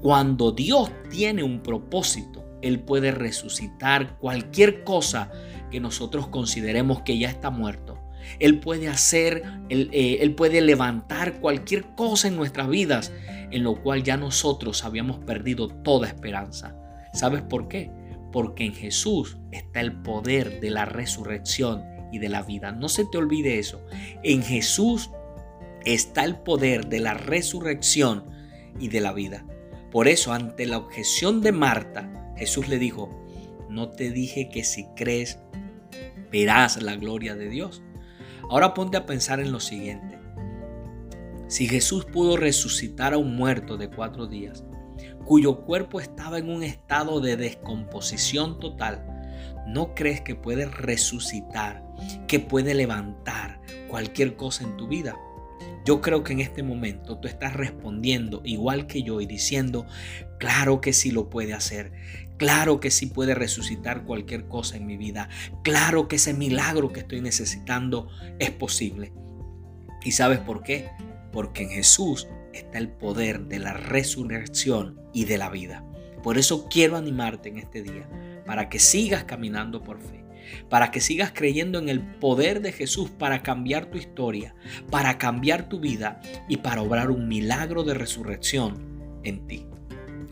cuando 0.00 0.52
Dios 0.52 0.90
tiene 1.10 1.42
un 1.42 1.62
propósito, 1.62 2.44
Él 2.62 2.80
puede 2.80 3.12
resucitar 3.12 4.18
cualquier 4.18 4.82
cosa 4.82 5.30
que 5.70 5.80
nosotros 5.80 6.28
consideremos 6.28 7.02
que 7.02 7.18
ya 7.18 7.28
está 7.30 7.50
muerto. 7.50 7.98
Él 8.40 8.58
puede 8.58 8.88
hacer, 8.88 9.42
Él, 9.68 9.88
eh, 9.92 10.18
él 10.20 10.34
puede 10.34 10.60
levantar 10.60 11.40
cualquier 11.40 11.94
cosa 11.94 12.28
en 12.28 12.36
nuestras 12.36 12.68
vidas 12.68 13.12
en 13.50 13.62
lo 13.64 13.82
cual 13.82 14.02
ya 14.02 14.16
nosotros 14.16 14.84
habíamos 14.84 15.18
perdido 15.18 15.68
toda 15.68 16.08
esperanza. 16.08 16.76
¿Sabes 17.12 17.42
por 17.42 17.68
qué? 17.68 17.90
Porque 18.32 18.64
en 18.64 18.74
Jesús 18.74 19.38
está 19.52 19.80
el 19.80 20.02
poder 20.02 20.60
de 20.60 20.70
la 20.70 20.84
resurrección 20.84 21.84
y 22.12 22.18
de 22.18 22.28
la 22.28 22.42
vida. 22.42 22.72
No 22.72 22.88
se 22.88 23.04
te 23.04 23.18
olvide 23.18 23.58
eso. 23.58 23.84
En 24.22 24.42
Jesús 24.42 25.10
está 25.84 26.24
el 26.24 26.36
poder 26.36 26.88
de 26.88 27.00
la 27.00 27.14
resurrección 27.14 28.24
y 28.78 28.88
de 28.88 29.00
la 29.00 29.12
vida. 29.12 29.44
Por 29.90 30.08
eso, 30.08 30.32
ante 30.32 30.66
la 30.66 30.78
objeción 30.78 31.40
de 31.40 31.52
Marta, 31.52 32.32
Jesús 32.36 32.68
le 32.68 32.78
dijo, 32.78 33.10
no 33.68 33.90
te 33.90 34.10
dije 34.10 34.48
que 34.48 34.64
si 34.64 34.86
crees 34.96 35.38
verás 36.30 36.82
la 36.82 36.96
gloria 36.96 37.34
de 37.34 37.48
Dios. 37.48 37.82
Ahora 38.50 38.74
ponte 38.74 38.96
a 38.96 39.06
pensar 39.06 39.40
en 39.40 39.52
lo 39.52 39.60
siguiente. 39.60 40.17
Si 41.48 41.66
Jesús 41.66 42.04
pudo 42.04 42.36
resucitar 42.36 43.14
a 43.14 43.18
un 43.18 43.34
muerto 43.34 43.78
de 43.78 43.88
cuatro 43.88 44.26
días, 44.26 44.64
cuyo 45.24 45.62
cuerpo 45.62 45.98
estaba 45.98 46.36
en 46.38 46.50
un 46.50 46.62
estado 46.62 47.22
de 47.22 47.38
descomposición 47.38 48.60
total, 48.60 49.02
¿no 49.66 49.94
crees 49.94 50.20
que 50.20 50.34
puede 50.34 50.66
resucitar, 50.66 51.82
que 52.26 52.38
puede 52.38 52.74
levantar 52.74 53.62
cualquier 53.88 54.36
cosa 54.36 54.64
en 54.64 54.76
tu 54.76 54.88
vida? 54.88 55.16
Yo 55.86 56.02
creo 56.02 56.22
que 56.22 56.34
en 56.34 56.40
este 56.40 56.62
momento 56.62 57.16
tú 57.16 57.28
estás 57.28 57.54
respondiendo 57.54 58.42
igual 58.44 58.86
que 58.86 59.02
yo 59.02 59.22
y 59.22 59.26
diciendo, 59.26 59.86
claro 60.38 60.82
que 60.82 60.92
sí 60.92 61.10
lo 61.10 61.30
puede 61.30 61.54
hacer, 61.54 61.92
claro 62.36 62.78
que 62.78 62.90
sí 62.90 63.06
puede 63.06 63.34
resucitar 63.34 64.04
cualquier 64.04 64.48
cosa 64.48 64.76
en 64.76 64.84
mi 64.84 64.98
vida, 64.98 65.30
claro 65.64 66.08
que 66.08 66.16
ese 66.16 66.34
milagro 66.34 66.92
que 66.92 67.00
estoy 67.00 67.22
necesitando 67.22 68.08
es 68.38 68.50
posible. 68.50 69.14
¿Y 70.04 70.12
sabes 70.12 70.40
por 70.40 70.62
qué? 70.62 70.90
Porque 71.32 71.64
en 71.64 71.70
Jesús 71.70 72.28
está 72.52 72.78
el 72.78 72.88
poder 72.88 73.42
de 73.46 73.58
la 73.58 73.74
resurrección 73.74 75.00
y 75.12 75.24
de 75.24 75.38
la 75.38 75.50
vida. 75.50 75.84
Por 76.22 76.38
eso 76.38 76.68
quiero 76.68 76.96
animarte 76.96 77.48
en 77.48 77.58
este 77.58 77.82
día, 77.82 78.08
para 78.44 78.68
que 78.68 78.78
sigas 78.78 79.24
caminando 79.24 79.82
por 79.82 80.00
fe, 80.00 80.24
para 80.68 80.90
que 80.90 81.00
sigas 81.00 81.32
creyendo 81.32 81.78
en 81.78 81.88
el 81.88 82.00
poder 82.00 82.60
de 82.60 82.72
Jesús 82.72 83.10
para 83.10 83.42
cambiar 83.42 83.86
tu 83.86 83.98
historia, 83.98 84.54
para 84.90 85.18
cambiar 85.18 85.68
tu 85.68 85.80
vida 85.80 86.20
y 86.48 86.58
para 86.58 86.82
obrar 86.82 87.10
un 87.10 87.28
milagro 87.28 87.84
de 87.84 87.94
resurrección 87.94 89.20
en 89.22 89.46
ti. 89.46 89.66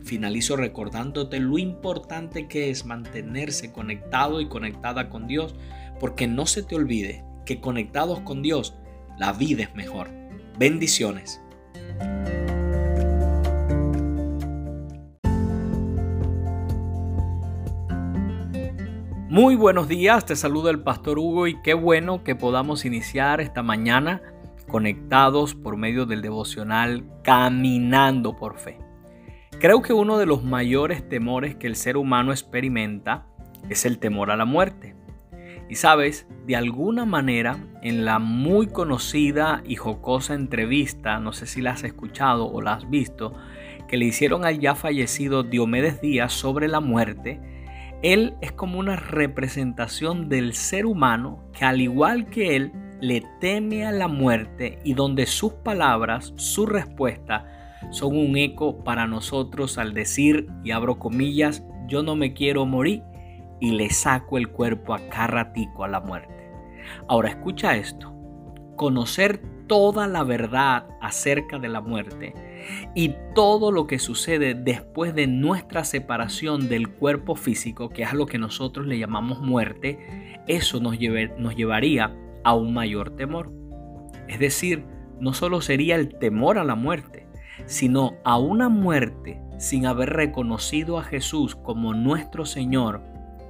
Finalizo 0.03 0.55
recordándote 0.55 1.39
lo 1.39 1.57
importante 1.57 2.47
que 2.47 2.69
es 2.69 2.85
mantenerse 2.85 3.71
conectado 3.71 4.39
y 4.41 4.47
conectada 4.47 5.09
con 5.09 5.27
Dios, 5.27 5.53
porque 5.99 6.27
no 6.27 6.45
se 6.45 6.63
te 6.63 6.75
olvide 6.75 7.23
que 7.45 7.59
conectados 7.59 8.21
con 8.21 8.41
Dios, 8.41 8.75
la 9.17 9.33
vida 9.33 9.63
es 9.63 9.75
mejor. 9.75 10.09
Bendiciones. 10.57 11.39
Muy 19.29 19.55
buenos 19.55 19.87
días, 19.87 20.25
te 20.25 20.35
saluda 20.35 20.71
el 20.71 20.79
pastor 20.79 21.19
Hugo 21.19 21.45
y 21.45 21.61
qué 21.61 21.75
bueno 21.75 22.23
que 22.23 22.33
podamos 22.33 22.85
iniciar 22.85 23.39
esta 23.39 23.61
mañana 23.61 24.23
conectados 24.67 25.53
por 25.53 25.77
medio 25.77 26.07
del 26.07 26.23
devocional 26.23 27.05
Caminando 27.23 28.35
por 28.35 28.57
Fe. 28.57 28.79
Creo 29.59 29.83
que 29.83 29.93
uno 29.93 30.17
de 30.17 30.25
los 30.25 30.43
mayores 30.43 31.07
temores 31.07 31.55
que 31.55 31.67
el 31.67 31.75
ser 31.75 31.97
humano 31.97 32.31
experimenta 32.31 33.27
es 33.69 33.85
el 33.85 33.99
temor 33.99 34.31
a 34.31 34.37
la 34.37 34.45
muerte. 34.45 34.95
Y 35.69 35.75
sabes, 35.75 36.27
de 36.45 36.55
alguna 36.55 37.05
manera, 37.05 37.57
en 37.81 38.05
la 38.05 38.19
muy 38.19 38.67
conocida 38.67 39.61
y 39.65 39.75
jocosa 39.75 40.33
entrevista, 40.33 41.19
no 41.19 41.33
sé 41.33 41.45
si 41.45 41.61
la 41.61 41.71
has 41.71 41.83
escuchado 41.83 42.45
o 42.47 42.61
la 42.61 42.73
has 42.73 42.89
visto, 42.89 43.33
que 43.87 43.97
le 43.97 44.05
hicieron 44.05 44.45
al 44.45 44.59
ya 44.59 44.75
fallecido 44.75 45.43
Diomedes 45.43 45.99
Díaz 45.99 46.31
sobre 46.31 46.67
la 46.67 46.79
muerte, 46.79 47.41
él 48.01 48.35
es 48.41 48.51
como 48.51 48.79
una 48.79 48.95
representación 48.95 50.29
del 50.29 50.53
ser 50.53 50.85
humano 50.85 51.43
que 51.51 51.65
al 51.65 51.81
igual 51.81 52.29
que 52.29 52.55
él 52.55 52.71
le 53.01 53.23
teme 53.41 53.85
a 53.85 53.91
la 53.91 54.07
muerte 54.07 54.79
y 54.83 54.93
donde 54.93 55.25
sus 55.25 55.53
palabras, 55.53 56.33
su 56.37 56.65
respuesta, 56.65 57.79
son 57.91 58.15
un 58.15 58.37
eco 58.37 58.83
para 58.83 59.07
nosotros 59.07 59.77
al 59.77 59.93
decir, 59.93 60.47
y 60.63 60.71
abro 60.71 60.97
comillas, 60.97 61.63
yo 61.87 62.03
no 62.03 62.15
me 62.15 62.33
quiero 62.33 62.65
morir 62.65 63.03
y 63.59 63.71
le 63.71 63.89
saco 63.89 64.37
el 64.37 64.49
cuerpo 64.49 64.93
a 64.93 64.99
cada 65.09 65.27
ratico 65.27 65.83
a 65.83 65.87
la 65.87 65.99
muerte. 65.99 66.51
Ahora 67.07 67.29
escucha 67.29 67.75
esto. 67.75 68.13
Conocer 68.75 69.41
toda 69.67 70.07
la 70.07 70.23
verdad 70.23 70.87
acerca 71.01 71.59
de 71.59 71.67
la 71.67 71.81
muerte 71.81 72.33
Y 72.95 73.15
todo 73.35 73.71
lo 73.71 73.85
que 73.85 73.99
sucede 73.99 74.53
después 74.55 75.13
de 75.13 75.27
nuestra 75.27 75.83
separación 75.83 76.69
del 76.69 76.89
cuerpo 76.89 77.35
físico, 77.35 77.89
que 77.89 78.03
es 78.03 78.13
lo 78.13 78.25
que 78.25 78.37
nosotros 78.37 78.87
le 78.87 78.97
llamamos 78.97 79.41
muerte, 79.41 80.41
eso 80.47 80.79
nos, 80.79 80.97
nos 81.37 81.55
llevaría 81.55 82.15
a 82.43 82.55
un 82.55 82.73
mayor 82.73 83.15
temor. 83.15 83.51
Es 84.27 84.39
decir, 84.39 84.85
no 85.19 85.33
solo 85.33 85.61
sería 85.61 85.95
el 85.95 86.17
temor 86.17 86.57
a 86.57 86.63
la 86.63 86.75
muerte, 86.75 87.27
sino 87.65 88.15
a 88.23 88.37
una 88.37 88.69
muerte 88.69 89.41
sin 89.59 89.85
haber 89.85 90.11
reconocido 90.11 90.97
a 90.97 91.03
Jesús 91.03 91.55
como 91.55 91.93
nuestro 91.93 92.45
Señor 92.45 93.01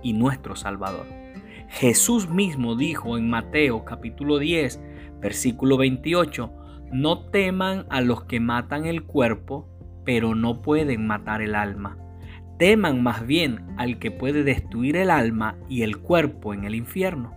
y 0.07 0.13
nuestro 0.13 0.55
Salvador. 0.55 1.05
Jesús 1.67 2.29
mismo 2.29 2.77
dijo 2.77 3.17
en 3.17 3.29
Mateo 3.29 3.83
capítulo 3.83 4.39
10, 4.39 4.79
versículo 5.19 5.75
28, 5.75 6.49
no 6.93 7.25
teman 7.25 7.85
a 7.89 7.99
los 7.99 8.23
que 8.23 8.39
matan 8.39 8.85
el 8.85 9.03
cuerpo, 9.03 9.67
pero 10.05 10.33
no 10.33 10.61
pueden 10.61 11.05
matar 11.07 11.41
el 11.41 11.55
alma. 11.55 11.97
Teman 12.57 13.03
más 13.03 13.27
bien 13.27 13.65
al 13.75 13.99
que 13.99 14.09
puede 14.09 14.43
destruir 14.43 14.95
el 14.95 15.11
alma 15.11 15.57
y 15.67 15.81
el 15.81 15.97
cuerpo 15.97 16.53
en 16.53 16.63
el 16.63 16.73
infierno. 16.73 17.33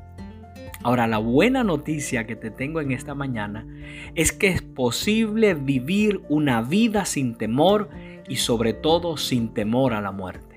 Ahora, 0.84 1.08
la 1.08 1.18
buena 1.18 1.64
noticia 1.64 2.24
que 2.24 2.36
te 2.36 2.52
tengo 2.52 2.80
en 2.80 2.92
esta 2.92 3.16
mañana 3.16 3.66
es 4.14 4.30
que 4.30 4.46
es 4.46 4.62
posible 4.62 5.54
vivir 5.54 6.20
una 6.28 6.62
vida 6.62 7.04
sin 7.04 7.34
temor 7.34 7.90
y 8.28 8.36
sobre 8.36 8.74
todo 8.74 9.16
sin 9.16 9.52
temor 9.52 9.92
a 9.92 10.00
la 10.00 10.12
muerte. 10.12 10.49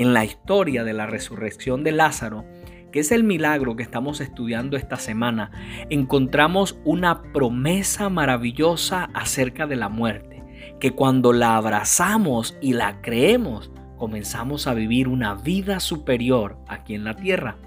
En 0.00 0.14
la 0.14 0.24
historia 0.24 0.82
de 0.82 0.94
la 0.94 1.06
resurrección 1.06 1.84
de 1.84 1.92
Lázaro, 1.92 2.46
que 2.90 3.00
es 3.00 3.12
el 3.12 3.22
milagro 3.22 3.76
que 3.76 3.82
estamos 3.82 4.22
estudiando 4.22 4.78
esta 4.78 4.96
semana, 4.96 5.50
encontramos 5.90 6.78
una 6.86 7.20
promesa 7.34 8.08
maravillosa 8.08 9.10
acerca 9.12 9.66
de 9.66 9.76
la 9.76 9.90
muerte, 9.90 10.42
que 10.80 10.92
cuando 10.92 11.34
la 11.34 11.54
abrazamos 11.56 12.56
y 12.62 12.72
la 12.72 13.02
creemos, 13.02 13.70
comenzamos 13.98 14.66
a 14.66 14.72
vivir 14.72 15.06
una 15.06 15.34
vida 15.34 15.80
superior 15.80 16.56
aquí 16.66 16.94
en 16.94 17.04
la 17.04 17.14
tierra. 17.14 17.58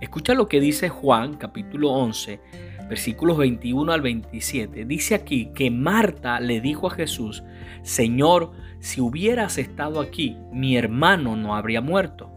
Escucha 0.00 0.32
lo 0.32 0.48
que 0.48 0.60
dice 0.62 0.88
Juan 0.88 1.34
capítulo 1.34 1.90
11, 1.90 2.40
versículos 2.88 3.36
21 3.36 3.92
al 3.92 4.00
27. 4.00 4.86
Dice 4.86 5.14
aquí 5.14 5.50
que 5.54 5.70
Marta 5.70 6.40
le 6.40 6.62
dijo 6.62 6.86
a 6.86 6.92
Jesús, 6.92 7.44
Señor, 7.82 8.52
si 8.80 9.00
hubieras 9.00 9.58
estado 9.58 10.00
aquí, 10.00 10.36
mi 10.52 10.76
hermano 10.76 11.36
no 11.36 11.56
habría 11.56 11.80
muerto. 11.80 12.30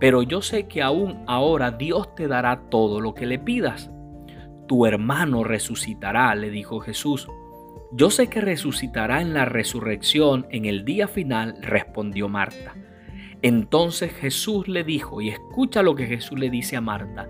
Pero 0.00 0.22
yo 0.22 0.42
sé 0.42 0.66
que 0.66 0.82
aún 0.82 1.22
ahora 1.26 1.70
Dios 1.70 2.14
te 2.14 2.28
dará 2.28 2.62
todo 2.70 3.00
lo 3.00 3.14
que 3.14 3.26
le 3.26 3.38
pidas. 3.38 3.90
Tu 4.66 4.86
hermano 4.86 5.44
resucitará, 5.44 6.34
le 6.34 6.50
dijo 6.50 6.80
Jesús. 6.80 7.28
Yo 7.92 8.10
sé 8.10 8.28
que 8.28 8.40
resucitará 8.40 9.20
en 9.20 9.34
la 9.34 9.44
resurrección 9.44 10.46
en 10.50 10.64
el 10.64 10.84
día 10.84 11.06
final, 11.06 11.56
respondió 11.60 12.28
Marta. 12.28 12.74
Entonces 13.42 14.12
Jesús 14.14 14.68
le 14.68 14.84
dijo, 14.84 15.20
y 15.20 15.28
escucha 15.28 15.82
lo 15.82 15.94
que 15.94 16.06
Jesús 16.06 16.38
le 16.38 16.48
dice 16.48 16.76
a 16.76 16.80
Marta, 16.80 17.28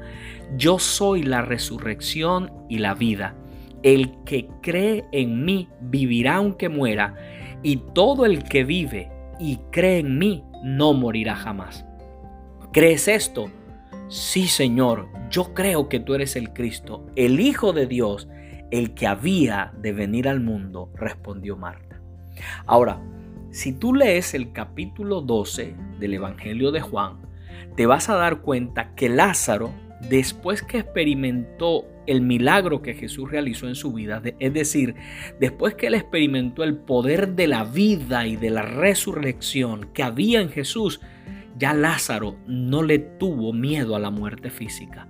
yo 0.56 0.78
soy 0.78 1.24
la 1.24 1.42
resurrección 1.42 2.52
y 2.68 2.78
la 2.78 2.94
vida. 2.94 3.34
El 3.82 4.22
que 4.24 4.48
cree 4.62 5.04
en 5.10 5.44
mí 5.44 5.68
vivirá 5.80 6.36
aunque 6.36 6.68
muera, 6.68 7.16
y 7.64 7.78
todo 7.78 8.26
el 8.26 8.44
que 8.44 8.62
vive 8.62 9.10
y 9.40 9.56
cree 9.72 9.98
en 9.98 10.18
mí 10.18 10.44
no 10.62 10.92
morirá 10.92 11.34
jamás. 11.34 11.84
¿Crees 12.72 13.08
esto? 13.08 13.50
Sí, 14.08 14.46
Señor, 14.46 15.08
yo 15.30 15.54
creo 15.54 15.88
que 15.88 15.98
tú 15.98 16.14
eres 16.14 16.36
el 16.36 16.52
Cristo, 16.52 17.06
el 17.16 17.40
Hijo 17.40 17.72
de 17.72 17.86
Dios, 17.86 18.28
el 18.70 18.94
que 18.94 19.06
había 19.06 19.72
de 19.80 19.92
venir 19.92 20.28
al 20.28 20.40
mundo, 20.40 20.92
respondió 20.94 21.56
Marta. 21.56 22.00
Ahora, 22.66 23.00
si 23.50 23.72
tú 23.72 23.94
lees 23.94 24.34
el 24.34 24.52
capítulo 24.52 25.22
12 25.22 25.74
del 25.98 26.14
Evangelio 26.14 26.70
de 26.70 26.80
Juan, 26.80 27.22
te 27.76 27.86
vas 27.86 28.10
a 28.10 28.14
dar 28.14 28.42
cuenta 28.42 28.94
que 28.94 29.08
Lázaro, 29.08 29.70
después 30.10 30.62
que 30.62 30.78
experimentó 30.78 31.86
el 32.06 32.20
milagro 32.20 32.82
que 32.82 32.94
Jesús 32.94 33.30
realizó 33.30 33.68
en 33.68 33.74
su 33.74 33.92
vida, 33.92 34.22
es 34.38 34.52
decir, 34.52 34.94
después 35.40 35.74
que 35.74 35.88
él 35.88 35.94
experimentó 35.94 36.64
el 36.64 36.76
poder 36.76 37.34
de 37.34 37.46
la 37.46 37.64
vida 37.64 38.26
y 38.26 38.36
de 38.36 38.50
la 38.50 38.62
resurrección 38.62 39.90
que 39.92 40.02
había 40.02 40.40
en 40.40 40.50
Jesús, 40.50 41.00
ya 41.56 41.72
Lázaro 41.72 42.36
no 42.46 42.82
le 42.82 42.98
tuvo 42.98 43.52
miedo 43.52 43.94
a 43.94 44.00
la 44.00 44.10
muerte 44.10 44.50
física. 44.50 45.08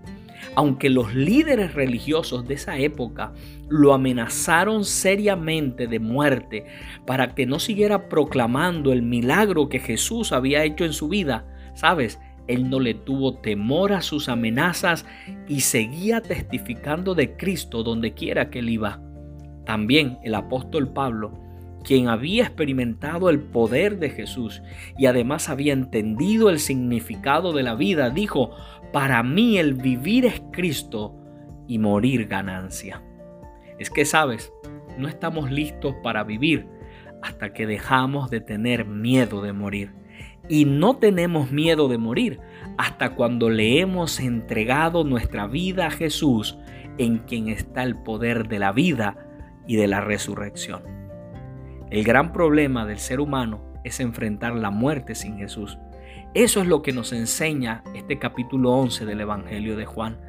Aunque 0.56 0.90
los 0.90 1.14
líderes 1.14 1.74
religiosos 1.74 2.46
de 2.46 2.54
esa 2.54 2.78
época 2.78 3.32
lo 3.68 3.94
amenazaron 3.94 4.84
seriamente 4.84 5.86
de 5.86 5.98
muerte 5.98 6.66
para 7.06 7.34
que 7.34 7.46
no 7.46 7.58
siguiera 7.58 8.08
proclamando 8.08 8.92
el 8.92 9.02
milagro 9.02 9.68
que 9.68 9.80
Jesús 9.80 10.32
había 10.32 10.64
hecho 10.64 10.84
en 10.84 10.92
su 10.92 11.08
vida, 11.08 11.46
¿sabes? 11.74 12.20
Él 12.46 12.68
no 12.68 12.80
le 12.80 12.94
tuvo 12.94 13.38
temor 13.38 13.92
a 13.92 14.02
sus 14.02 14.28
amenazas 14.28 15.06
y 15.48 15.60
seguía 15.60 16.20
testificando 16.20 17.14
de 17.14 17.36
Cristo 17.36 17.82
donde 17.82 18.14
quiera 18.14 18.50
que 18.50 18.58
él 18.58 18.68
iba. 18.68 19.00
También 19.64 20.18
el 20.22 20.34
apóstol 20.34 20.92
Pablo 20.92 21.44
quien 21.84 22.08
había 22.08 22.44
experimentado 22.44 23.28
el 23.28 23.40
poder 23.40 23.98
de 23.98 24.10
Jesús 24.10 24.62
y 24.98 25.06
además 25.06 25.48
había 25.48 25.72
entendido 25.74 26.50
el 26.50 26.58
significado 26.58 27.52
de 27.52 27.62
la 27.62 27.74
vida, 27.74 28.10
dijo, 28.10 28.56
para 28.92 29.22
mí 29.22 29.58
el 29.58 29.74
vivir 29.74 30.24
es 30.24 30.42
Cristo 30.50 31.14
y 31.68 31.78
morir 31.78 32.26
ganancia. 32.26 33.02
Es 33.78 33.90
que, 33.90 34.04
sabes, 34.04 34.52
no 34.98 35.08
estamos 35.08 35.50
listos 35.50 35.94
para 36.02 36.24
vivir 36.24 36.66
hasta 37.22 37.52
que 37.52 37.66
dejamos 37.66 38.30
de 38.30 38.40
tener 38.40 38.86
miedo 38.86 39.42
de 39.42 39.52
morir. 39.52 39.92
Y 40.48 40.64
no 40.64 40.96
tenemos 40.96 41.50
miedo 41.50 41.88
de 41.88 41.98
morir 41.98 42.40
hasta 42.76 43.14
cuando 43.14 43.50
le 43.50 43.80
hemos 43.80 44.20
entregado 44.20 45.04
nuestra 45.04 45.46
vida 45.46 45.86
a 45.86 45.90
Jesús, 45.90 46.58
en 46.98 47.18
quien 47.18 47.48
está 47.48 47.82
el 47.82 47.96
poder 47.96 48.48
de 48.48 48.58
la 48.58 48.72
vida 48.72 49.16
y 49.66 49.76
de 49.76 49.88
la 49.88 50.00
resurrección. 50.00 50.82
El 51.90 52.04
gran 52.04 52.32
problema 52.32 52.86
del 52.86 52.98
ser 52.98 53.20
humano 53.20 53.72
es 53.84 54.00
enfrentar 54.00 54.54
la 54.54 54.70
muerte 54.70 55.14
sin 55.14 55.38
Jesús. 55.38 55.78
Eso 56.34 56.60
es 56.60 56.66
lo 56.66 56.82
que 56.82 56.92
nos 56.92 57.12
enseña 57.12 57.84
este 57.94 58.18
capítulo 58.18 58.72
11 58.72 59.06
del 59.06 59.20
Evangelio 59.20 59.76
de 59.76 59.86
Juan. 59.86 60.20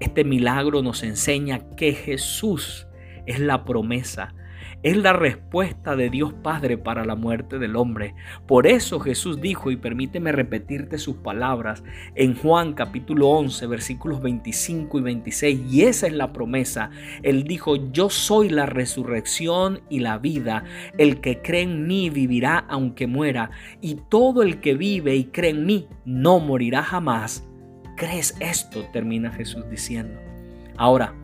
Este 0.00 0.24
milagro 0.24 0.82
nos 0.82 1.02
enseña 1.02 1.58
que 1.76 1.92
Jesús 1.92 2.88
es 3.26 3.38
la 3.38 3.64
promesa, 3.64 4.34
es 4.82 4.96
la 4.96 5.12
respuesta 5.12 5.94
de 5.94 6.08
Dios 6.08 6.32
Padre 6.32 6.78
para 6.78 7.04
la 7.04 7.14
muerte 7.14 7.58
del 7.58 7.76
hombre. 7.76 8.14
Por 8.46 8.66
eso 8.66 8.98
Jesús 8.98 9.40
dijo, 9.40 9.70
y 9.70 9.76
permíteme 9.76 10.32
repetirte 10.32 10.98
sus 10.98 11.16
palabras, 11.16 11.84
en 12.14 12.34
Juan 12.34 12.72
capítulo 12.72 13.28
11, 13.28 13.66
versículos 13.66 14.22
25 14.22 14.98
y 14.98 15.02
26, 15.02 15.60
y 15.72 15.82
esa 15.82 16.06
es 16.06 16.14
la 16.14 16.32
promesa. 16.32 16.90
Él 17.22 17.44
dijo, 17.44 17.92
yo 17.92 18.08
soy 18.08 18.48
la 18.48 18.66
resurrección 18.66 19.82
y 19.90 20.00
la 20.00 20.18
vida. 20.18 20.64
El 20.96 21.20
que 21.20 21.42
cree 21.42 21.62
en 21.62 21.86
mí 21.86 22.08
vivirá 22.08 22.58
aunque 22.68 23.06
muera, 23.06 23.50
y 23.82 23.96
todo 24.08 24.42
el 24.42 24.60
que 24.60 24.74
vive 24.74 25.14
y 25.14 25.24
cree 25.24 25.50
en 25.50 25.66
mí 25.66 25.88
no 26.06 26.40
morirá 26.40 26.82
jamás. 26.82 27.46
¿Crees 27.96 28.34
esto? 28.40 28.82
termina 28.92 29.30
Jesús 29.30 29.68
diciendo. 29.68 30.18
Ahora, 30.78 31.14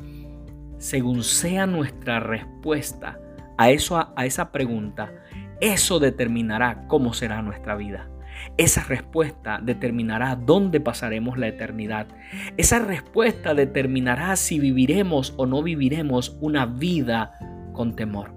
según 0.77 1.23
sea 1.23 1.66
nuestra 1.66 2.21
respuesta, 2.21 3.19
a, 3.57 3.71
eso, 3.71 4.12
a 4.14 4.27
esa 4.27 4.53
pregunta, 4.53 5.12
eso 5.61 5.99
determinará 5.99 6.87
cómo 6.87 7.14
será 7.14 7.42
nuestra 7.42 7.75
vida. 7.77 8.09
Esa 8.57 8.83
respuesta 8.85 9.59
determinará 9.62 10.37
dónde 10.37 10.81
pasaremos 10.81 11.38
la 11.38 11.49
eternidad. 11.49 12.07
Esa 12.57 12.79
respuesta 12.79 13.55
determinará 13.55 14.37
si 14.37 14.59
viviremos 14.59 15.35
o 15.37 15.47
no 15.47 15.62
viviremos 15.62 16.37
una 16.40 16.66
vida 16.66 17.33
con 17.73 17.97
temor. 17.97 18.35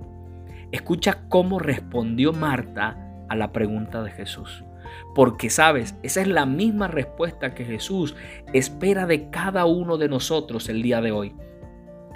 Escucha 0.72 1.24
cómo 1.30 1.60
respondió 1.60 2.34
Marta 2.34 2.98
a 3.28 3.36
la 3.36 3.52
pregunta 3.52 4.04
de 4.04 4.12
Jesús. 4.12 4.64
Porque 5.16 5.50
sabes, 5.50 5.96
esa 6.04 6.22
es 6.22 6.28
la 6.28 6.46
misma 6.46 6.88
respuesta 6.88 7.54
que 7.54 7.66
Jesús 7.66 8.16
espera 8.54 9.06
de 9.06 9.30
cada 9.30 9.66
uno 9.66 9.98
de 9.98 10.10
nosotros 10.10 10.70
el 10.70 10.82
día 10.82 11.02
de 11.02 11.12
hoy. 11.12 11.36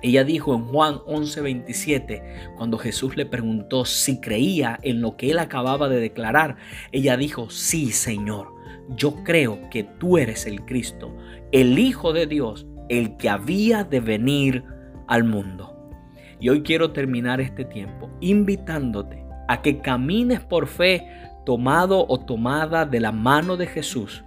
Ella 0.04 0.26
dijo 0.26 0.54
en 0.54 0.66
Juan 0.66 0.96
11:27, 1.08 2.22
cuando 2.58 2.78
Jesús 2.78 3.16
le 3.16 3.26
preguntó 3.26 3.86
si 3.86 4.20
creía 4.20 4.78
en 4.84 5.02
lo 5.02 5.16
que 5.16 5.32
él 5.32 5.40
acababa 5.40 5.88
de 5.88 6.02
declarar, 6.02 6.58
ella 6.92 7.16
dijo, 7.16 7.50
sí 7.50 7.92
Señor, 7.92 8.50
yo 8.90 9.24
creo 9.24 9.70
que 9.72 9.84
tú 9.84 10.18
eres 10.18 10.46
el 10.46 10.66
Cristo, 10.66 11.16
el 11.54 11.80
Hijo 11.80 12.12
de 12.12 12.28
Dios, 12.28 12.68
el 12.90 13.16
que 13.16 13.30
había 13.30 13.86
de 13.86 14.02
venir 14.02 14.66
al 15.08 15.24
mundo. 15.24 15.74
Y 16.42 16.50
hoy 16.50 16.64
quiero 16.64 16.92
terminar 16.92 17.40
este 17.40 17.64
tiempo 17.64 18.10
invitándote 18.20 19.24
a 19.48 19.62
que 19.62 19.80
camines 19.80 20.42
por 20.42 20.68
fe 20.68 21.08
tomado 21.46 22.06
o 22.10 22.20
tomada 22.20 22.86
de 22.86 23.00
la 23.00 23.14
mano 23.14 23.56
de 23.56 23.68
Jesús 23.68 24.26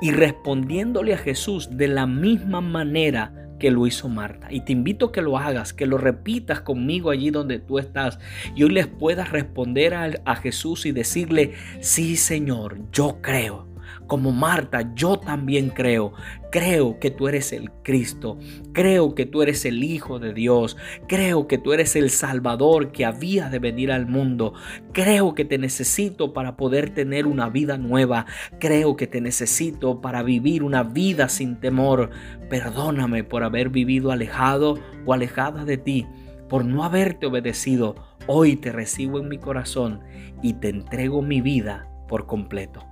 y 0.00 0.10
respondiéndole 0.10 1.14
a 1.14 1.18
Jesús 1.18 1.76
de 1.76 1.86
la 1.86 2.06
misma 2.06 2.60
manera 2.60 3.43
que 3.58 3.70
lo 3.70 3.86
hizo 3.86 4.08
Marta. 4.08 4.52
Y 4.52 4.60
te 4.60 4.72
invito 4.72 5.06
a 5.06 5.12
que 5.12 5.22
lo 5.22 5.38
hagas, 5.38 5.72
que 5.72 5.86
lo 5.86 5.98
repitas 5.98 6.60
conmigo 6.60 7.10
allí 7.10 7.30
donde 7.30 7.58
tú 7.58 7.78
estás 7.78 8.18
y 8.54 8.62
hoy 8.62 8.70
les 8.70 8.86
puedas 8.86 9.30
responder 9.30 9.94
a, 9.94 10.10
a 10.24 10.36
Jesús 10.36 10.86
y 10.86 10.92
decirle, 10.92 11.52
sí 11.80 12.16
Señor, 12.16 12.78
yo 12.92 13.18
creo 13.20 13.73
como 14.06 14.32
Marta, 14.32 14.92
yo 14.94 15.18
también 15.18 15.70
creo. 15.70 16.12
Creo 16.50 17.00
que 17.00 17.10
tú 17.10 17.26
eres 17.26 17.52
el 17.52 17.70
Cristo. 17.82 18.38
Creo 18.72 19.14
que 19.14 19.26
tú 19.26 19.42
eres 19.42 19.64
el 19.64 19.82
Hijo 19.82 20.18
de 20.18 20.32
Dios. 20.32 20.76
Creo 21.08 21.48
que 21.48 21.58
tú 21.58 21.72
eres 21.72 21.96
el 21.96 22.10
Salvador 22.10 22.92
que 22.92 23.04
había 23.04 23.48
de 23.48 23.58
venir 23.58 23.90
al 23.90 24.06
mundo. 24.06 24.54
Creo 24.92 25.34
que 25.34 25.44
te 25.44 25.58
necesito 25.58 26.32
para 26.32 26.56
poder 26.56 26.90
tener 26.90 27.26
una 27.26 27.48
vida 27.48 27.78
nueva. 27.78 28.26
Creo 28.60 28.96
que 28.96 29.06
te 29.06 29.20
necesito 29.20 30.00
para 30.00 30.22
vivir 30.22 30.62
una 30.62 30.82
vida 30.82 31.28
sin 31.28 31.56
temor. 31.56 32.10
Perdóname 32.48 33.24
por 33.24 33.42
haber 33.42 33.70
vivido 33.70 34.12
alejado 34.12 34.78
o 35.06 35.12
alejada 35.12 35.64
de 35.64 35.78
ti, 35.78 36.06
por 36.48 36.64
no 36.64 36.84
haberte 36.84 37.26
obedecido. 37.26 37.96
Hoy 38.26 38.56
te 38.56 38.70
recibo 38.70 39.18
en 39.18 39.28
mi 39.28 39.38
corazón 39.38 40.00
y 40.42 40.54
te 40.54 40.68
entrego 40.68 41.20
mi 41.20 41.40
vida 41.40 41.88
por 42.08 42.26
completo. 42.26 42.84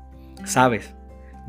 Sabes, 0.45 0.97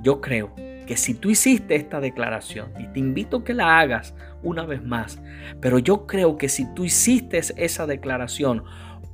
yo 0.02 0.22
creo 0.22 0.54
que 0.88 0.98
si 0.98 1.14
tú 1.14 1.30
hiciste 1.30 1.76
esta 1.76 2.00
declaración, 2.00 2.72
y 2.80 2.88
te 2.88 3.00
invito 3.00 3.38
a 3.38 3.44
que 3.44 3.54
la 3.54 3.80
hagas 3.80 4.14
una 4.42 4.66
vez 4.66 4.84
más, 4.84 5.22
pero 5.62 5.80
yo 5.80 6.06
creo 6.08 6.38
que 6.38 6.50
si 6.50 6.66
tú 6.74 6.84
hiciste 6.84 7.40
esa 7.58 7.88
declaración, 7.88 8.64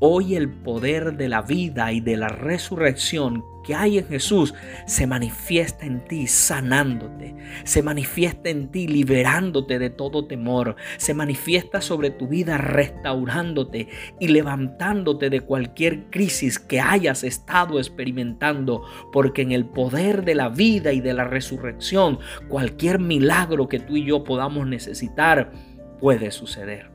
Hoy 0.01 0.35
el 0.35 0.49
poder 0.49 1.17
de 1.17 1.27
la 1.27 1.41
vida 1.41 1.91
y 1.91 1.99
de 1.99 2.15
la 2.15 2.29
resurrección 2.29 3.43
que 3.69 3.75
hay 3.75 3.99
en 3.99 4.07
Jesús 4.07 4.55
se 4.87 5.05
manifiesta 5.05 5.85
en 5.85 6.03
ti 6.03 6.25
sanándote, 6.25 7.35
se 7.65 7.83
manifiesta 7.83 8.49
en 8.49 8.69
ti 8.69 8.87
liberándote 8.87 9.77
de 9.77 9.91
todo 9.91 10.25
temor, 10.25 10.75
se 10.97 11.13
manifiesta 11.13 11.79
sobre 11.79 12.09
tu 12.09 12.27
vida 12.27 12.57
restaurándote 12.57 13.87
y 14.19 14.29
levantándote 14.29 15.29
de 15.29 15.41
cualquier 15.41 16.09
crisis 16.09 16.57
que 16.57 16.81
hayas 16.81 17.23
estado 17.23 17.77
experimentando, 17.77 18.81
porque 19.11 19.43
en 19.43 19.51
el 19.51 19.67
poder 19.67 20.25
de 20.25 20.33
la 20.33 20.49
vida 20.49 20.91
y 20.91 20.99
de 20.99 21.13
la 21.13 21.25
resurrección, 21.25 22.17
cualquier 22.47 22.97
milagro 22.97 23.69
que 23.69 23.79
tú 23.79 23.97
y 23.97 24.03
yo 24.03 24.23
podamos 24.23 24.65
necesitar 24.65 25.51
puede 25.99 26.31
suceder. 26.31 26.89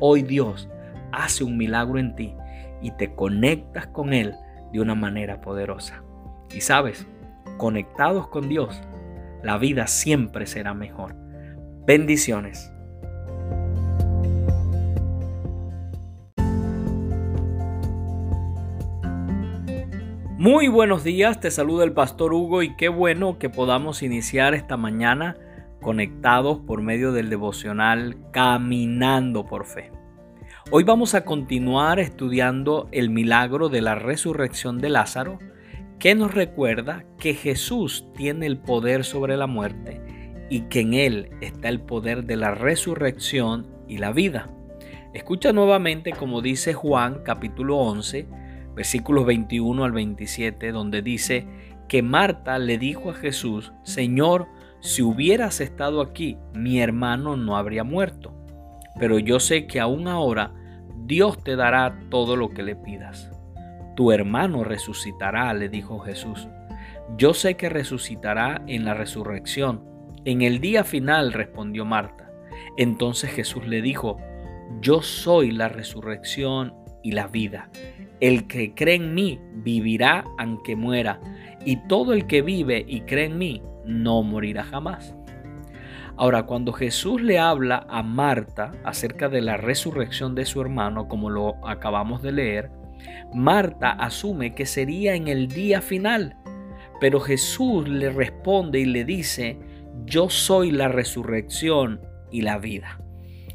Hoy 0.00 0.22
Dios 0.22 0.68
hace 1.12 1.44
un 1.44 1.56
milagro 1.56 2.00
en 2.00 2.16
ti 2.16 2.34
y 2.82 2.90
te 2.90 3.14
conectas 3.14 3.86
con 3.86 4.12
Él 4.12 4.34
de 4.72 4.80
una 4.80 4.96
manera 4.96 5.40
poderosa. 5.40 6.02
Y 6.52 6.60
sabes, 6.62 7.06
conectados 7.58 8.28
con 8.28 8.48
Dios, 8.48 8.80
la 9.42 9.58
vida 9.58 9.86
siempre 9.86 10.46
será 10.46 10.74
mejor. 10.74 11.14
Bendiciones. 11.86 12.72
Muy 20.38 20.68
buenos 20.68 21.02
días, 21.02 21.40
te 21.40 21.50
saluda 21.50 21.84
el 21.84 21.92
pastor 21.92 22.32
Hugo 22.32 22.62
y 22.62 22.76
qué 22.76 22.88
bueno 22.88 23.38
que 23.38 23.50
podamos 23.50 24.02
iniciar 24.02 24.54
esta 24.54 24.76
mañana 24.76 25.36
conectados 25.82 26.60
por 26.60 26.80
medio 26.80 27.12
del 27.12 27.28
devocional 27.28 28.16
Caminando 28.32 29.46
por 29.46 29.66
Fe. 29.66 29.90
Hoy 30.70 30.84
vamos 30.84 31.14
a 31.14 31.24
continuar 31.24 31.98
estudiando 31.98 32.88
el 32.92 33.10
milagro 33.10 33.68
de 33.68 33.80
la 33.80 33.94
resurrección 33.94 34.78
de 34.78 34.90
Lázaro, 34.90 35.38
que 35.98 36.14
nos 36.14 36.32
recuerda 36.32 37.04
que 37.18 37.34
Jesús 37.34 38.06
tiene 38.16 38.46
el 38.46 38.58
poder 38.58 39.04
sobre 39.04 39.36
la 39.36 39.46
muerte 39.46 40.00
y 40.48 40.62
que 40.62 40.80
en 40.80 40.94
Él 40.94 41.30
está 41.40 41.68
el 41.68 41.80
poder 41.80 42.24
de 42.24 42.36
la 42.36 42.54
resurrección 42.54 43.66
y 43.88 43.98
la 43.98 44.12
vida. 44.12 44.48
Escucha 45.12 45.52
nuevamente 45.52 46.12
como 46.12 46.40
dice 46.40 46.72
Juan 46.72 47.22
capítulo 47.24 47.78
11, 47.78 48.26
versículos 48.76 49.26
21 49.26 49.84
al 49.84 49.92
27, 49.92 50.70
donde 50.70 51.02
dice 51.02 51.46
que 51.88 52.02
Marta 52.02 52.58
le 52.58 52.78
dijo 52.78 53.10
a 53.10 53.14
Jesús, 53.14 53.72
Señor, 53.82 54.46
si 54.80 55.02
hubieras 55.02 55.60
estado 55.60 56.00
aquí, 56.00 56.38
mi 56.54 56.80
hermano 56.80 57.36
no 57.36 57.56
habría 57.56 57.82
muerto. 57.82 58.32
Pero 59.00 59.18
yo 59.18 59.40
sé 59.40 59.66
que 59.66 59.80
aún 59.80 60.06
ahora 60.06 60.54
Dios 61.06 61.42
te 61.42 61.56
dará 61.56 61.98
todo 62.10 62.36
lo 62.36 62.50
que 62.50 62.62
le 62.62 62.76
pidas. 62.76 63.27
Tu 63.98 64.12
hermano 64.12 64.62
resucitará, 64.62 65.52
le 65.54 65.68
dijo 65.68 65.98
Jesús. 65.98 66.46
Yo 67.16 67.34
sé 67.34 67.56
que 67.56 67.68
resucitará 67.68 68.62
en 68.68 68.84
la 68.84 68.94
resurrección. 68.94 69.82
En 70.24 70.42
el 70.42 70.60
día 70.60 70.84
final, 70.84 71.32
respondió 71.32 71.84
Marta. 71.84 72.30
Entonces 72.76 73.32
Jesús 73.32 73.66
le 73.66 73.82
dijo, 73.82 74.16
yo 74.80 75.02
soy 75.02 75.50
la 75.50 75.68
resurrección 75.68 76.74
y 77.02 77.10
la 77.10 77.26
vida. 77.26 77.70
El 78.20 78.46
que 78.46 78.72
cree 78.72 78.94
en 78.94 79.14
mí 79.14 79.40
vivirá 79.52 80.24
aunque 80.38 80.76
muera, 80.76 81.18
y 81.64 81.84
todo 81.88 82.12
el 82.12 82.28
que 82.28 82.40
vive 82.40 82.84
y 82.86 83.00
cree 83.00 83.24
en 83.24 83.36
mí 83.36 83.62
no 83.84 84.22
morirá 84.22 84.62
jamás. 84.62 85.16
Ahora, 86.16 86.44
cuando 86.44 86.72
Jesús 86.72 87.20
le 87.20 87.40
habla 87.40 87.84
a 87.90 88.04
Marta 88.04 88.70
acerca 88.84 89.28
de 89.28 89.40
la 89.40 89.56
resurrección 89.56 90.36
de 90.36 90.46
su 90.46 90.60
hermano, 90.60 91.08
como 91.08 91.30
lo 91.30 91.56
acabamos 91.66 92.22
de 92.22 92.30
leer, 92.30 92.78
Marta 93.34 93.90
asume 93.90 94.54
que 94.54 94.66
sería 94.66 95.14
en 95.14 95.28
el 95.28 95.48
día 95.48 95.80
final, 95.80 96.36
pero 97.00 97.20
Jesús 97.20 97.88
le 97.88 98.10
responde 98.10 98.80
y 98.80 98.84
le 98.84 99.04
dice, 99.04 99.58
yo 100.04 100.30
soy 100.30 100.70
la 100.70 100.88
resurrección 100.88 102.00
y 102.30 102.42
la 102.42 102.58
vida. 102.58 103.00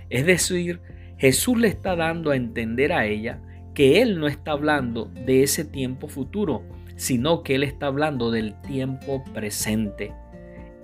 Es 0.10 0.25
decir, 0.25 0.82
Jesús 1.17 1.58
le 1.60 1.67
está 1.67 1.95
dando 1.95 2.32
a 2.32 2.36
entender 2.36 2.93
a 2.93 3.06
ella 3.06 3.41
que 3.73 4.01
Él 4.01 4.19
no 4.19 4.27
está 4.27 4.51
hablando 4.51 5.06
de 5.25 5.43
ese 5.43 5.65
tiempo 5.65 6.08
futuro, 6.08 6.63
sino 6.95 7.43
que 7.43 7.56
Él 7.56 7.63
está 7.63 7.88
hablando 7.88 8.29
del 8.29 8.60
tiempo 8.62 9.23
presente. 9.34 10.13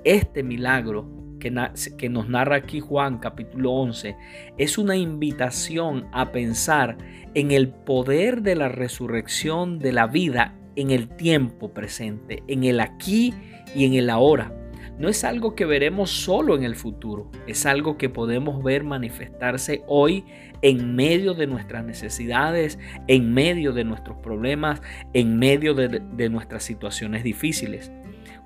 Este 0.03 0.43
milagro 0.43 1.18
que, 1.39 2.09
nos 2.09 2.29
narra 2.29 2.57
aquí 2.57 2.79
Juan 2.79 3.17
capítulo 3.17 3.71
11 3.71 4.15
es 4.57 4.77
una 4.77 4.95
invitación 4.95 6.07
a 6.11 6.31
pensar 6.31 6.97
en 7.33 7.51
el 7.51 7.69
poder 7.69 8.41
de 8.41 8.55
la 8.55 8.69
resurrección 8.69 9.79
de 9.79 9.93
la 9.93 10.07
vida 10.07 10.55
en 10.75 10.91
el 10.91 11.07
tiempo 11.09 11.73
presente, 11.73 12.43
en 12.47 12.63
el 12.63 12.79
aquí 12.79 13.33
y 13.73 13.85
en 13.85 13.93
el 13.93 14.09
ahora. 14.09 14.53
No 14.97 15.07
es 15.07 15.23
algo 15.23 15.55
que 15.55 15.65
veremos 15.65 16.09
solo 16.09 16.55
en 16.55 16.63
el 16.63 16.75
futuro, 16.75 17.31
es 17.47 17.65
algo 17.65 17.97
que 17.97 18.09
podemos 18.09 18.61
ver 18.61 18.83
manifestarse 18.83 19.81
hoy 19.87 20.25
en 20.61 20.95
medio 20.95 21.33
de 21.33 21.47
nuestras 21.47 21.85
necesidades, 21.85 22.77
en 23.07 23.33
medio 23.33 23.71
de 23.71 23.85
nuestros 23.85 24.17
problemas, 24.17 24.81
en 25.13 25.39
medio 25.39 25.73
de, 25.73 26.01
de 26.01 26.29
nuestras 26.29 26.63
situaciones 26.63 27.23
difíciles. 27.23 27.93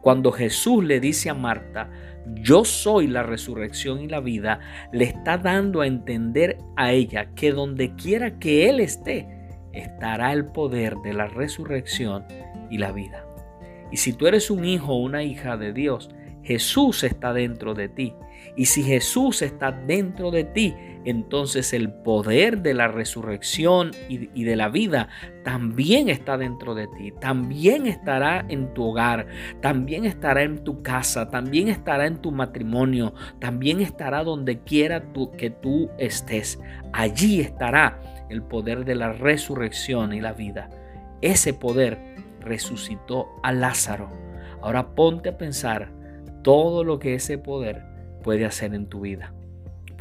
Cuando 0.01 0.31
Jesús 0.31 0.83
le 0.83 0.99
dice 0.99 1.29
a 1.29 1.33
Marta, 1.33 1.89
yo 2.41 2.65
soy 2.65 3.07
la 3.07 3.23
resurrección 3.23 4.01
y 4.01 4.07
la 4.07 4.19
vida, 4.19 4.59
le 4.91 5.05
está 5.05 5.37
dando 5.37 5.81
a 5.81 5.87
entender 5.87 6.57
a 6.75 6.91
ella 6.91 7.33
que 7.35 7.51
donde 7.51 7.95
quiera 7.95 8.39
que 8.39 8.69
Él 8.69 8.79
esté, 8.79 9.27
estará 9.73 10.33
el 10.33 10.45
poder 10.45 10.95
de 10.97 11.13
la 11.13 11.27
resurrección 11.27 12.25
y 12.69 12.77
la 12.77 12.91
vida. 12.91 13.25
Y 13.91 13.97
si 13.97 14.13
tú 14.13 14.27
eres 14.27 14.49
un 14.49 14.65
hijo 14.65 14.93
o 14.93 15.03
una 15.03 15.23
hija 15.23 15.57
de 15.57 15.73
Dios, 15.73 16.09
Jesús 16.43 17.03
está 17.03 17.33
dentro 17.33 17.73
de 17.73 17.89
ti. 17.89 18.13
Y 18.55 18.65
si 18.65 18.83
Jesús 18.83 19.41
está 19.41 19.71
dentro 19.71 20.31
de 20.31 20.43
ti, 20.43 20.75
entonces 21.05 21.73
el 21.73 21.91
poder 21.91 22.61
de 22.61 22.73
la 22.73 22.87
resurrección 22.87 23.91
y, 24.07 24.43
de 24.43 24.55
la 24.55 24.69
vida 24.69 25.09
también 25.43 26.09
está 26.09 26.37
dentro 26.37 26.75
de 26.75 26.87
ti, 26.87 27.11
también 27.19 27.85
estará 27.85 28.45
en 28.47 28.73
tu 28.73 28.85
hogar, 28.85 29.27
también 29.61 30.05
estará 30.05 30.43
en 30.43 30.63
tu 30.63 30.81
casa, 30.81 31.29
también 31.29 31.67
estará 31.67 32.07
en 32.07 32.21
tu 32.21 32.31
matrimonio, 32.31 33.13
también 33.39 33.81
estará 33.81 34.23
donde 34.23 34.59
quiera 34.59 35.03
que 35.37 35.49
tú 35.49 35.89
estés. 35.97 36.59
Allí 36.93 37.41
estará 37.41 37.99
el 38.29 38.41
poder 38.41 38.85
de 38.85 38.95
la 38.95 39.11
resurrección 39.11 40.13
y 40.13 40.21
la 40.21 40.33
vida. 40.33 40.69
Ese 41.21 41.53
poder 41.53 41.99
resucitó 42.39 43.27
a 43.43 43.51
Lázaro. 43.51 44.09
Ahora 44.61 44.95
ponte 44.95 45.29
a 45.29 45.37
pensar 45.37 45.91
todo 46.41 46.83
lo 46.83 46.99
que 46.99 47.15
ese 47.15 47.37
poder 47.37 47.83
puede 48.23 48.45
hacer 48.45 48.73
en 48.73 48.87
tu 48.87 49.01
vida. 49.01 49.33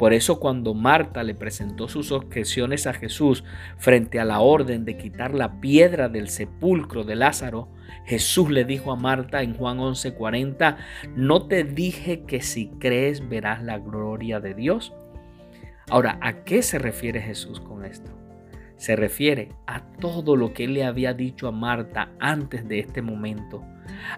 Por 0.03 0.11
eso 0.11 0.37
cuando 0.37 0.73
Marta 0.73 1.23
le 1.23 1.33
presentó 1.33 1.87
sus 1.87 2.11
objeciones 2.11 2.87
a 2.87 2.93
Jesús 2.93 3.45
frente 3.77 4.19
a 4.19 4.25
la 4.25 4.41
orden 4.41 4.83
de 4.83 4.97
quitar 4.97 5.33
la 5.33 5.61
piedra 5.61 6.09
del 6.09 6.27
sepulcro 6.27 7.05
de 7.05 7.15
Lázaro, 7.15 7.69
Jesús 8.03 8.49
le 8.49 8.65
dijo 8.65 8.91
a 8.91 8.97
Marta 8.97 9.43
en 9.43 9.53
Juan 9.55 9.79
11:40, 9.79 10.75
¿no 11.15 11.47
te 11.47 11.63
dije 11.63 12.23
que 12.23 12.41
si 12.41 12.67
crees 12.81 13.29
verás 13.29 13.63
la 13.63 13.79
gloria 13.79 14.41
de 14.41 14.53
Dios? 14.53 14.91
Ahora, 15.89 16.17
¿a 16.19 16.43
qué 16.43 16.63
se 16.63 16.79
refiere 16.79 17.21
Jesús 17.21 17.61
con 17.61 17.85
esto? 17.85 18.11
Se 18.75 18.97
refiere 18.97 19.53
a 19.67 19.85
todo 20.01 20.35
lo 20.35 20.53
que 20.53 20.65
él 20.65 20.73
le 20.73 20.83
había 20.83 21.13
dicho 21.13 21.47
a 21.47 21.53
Marta 21.53 22.11
antes 22.19 22.67
de 22.67 22.79
este 22.79 23.01
momento 23.01 23.63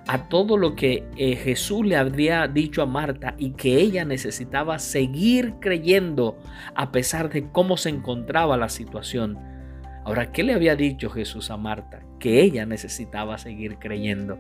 a 0.08 0.30
todo 0.30 0.58
lo 0.58 0.76
que 0.76 1.08
eh, 1.18 1.36
Jesús 1.36 1.86
le 1.86 1.96
había 1.96 2.48
dicho 2.48 2.82
a 2.82 2.86
Marta 2.86 3.36
y 3.38 3.52
que 3.52 3.80
ella 3.80 4.06
necesitaba 4.06 4.80
seguir 4.80 5.56
creyendo 5.60 6.38
a 6.76 6.92
pesar 6.92 7.30
de 7.30 7.50
cómo 7.52 7.78
se 7.78 7.90
encontraba 7.90 8.58
la 8.58 8.70
situación. 8.70 9.38
Ahora, 10.04 10.32
¿qué 10.32 10.44
le 10.44 10.54
había 10.54 10.76
dicho 10.76 11.10
Jesús 11.10 11.50
a 11.50 11.58
Marta? 11.58 12.04
Que 12.20 12.42
ella 12.42 12.66
necesitaba 12.66 13.38
seguir 13.38 13.78
creyendo. 13.80 14.38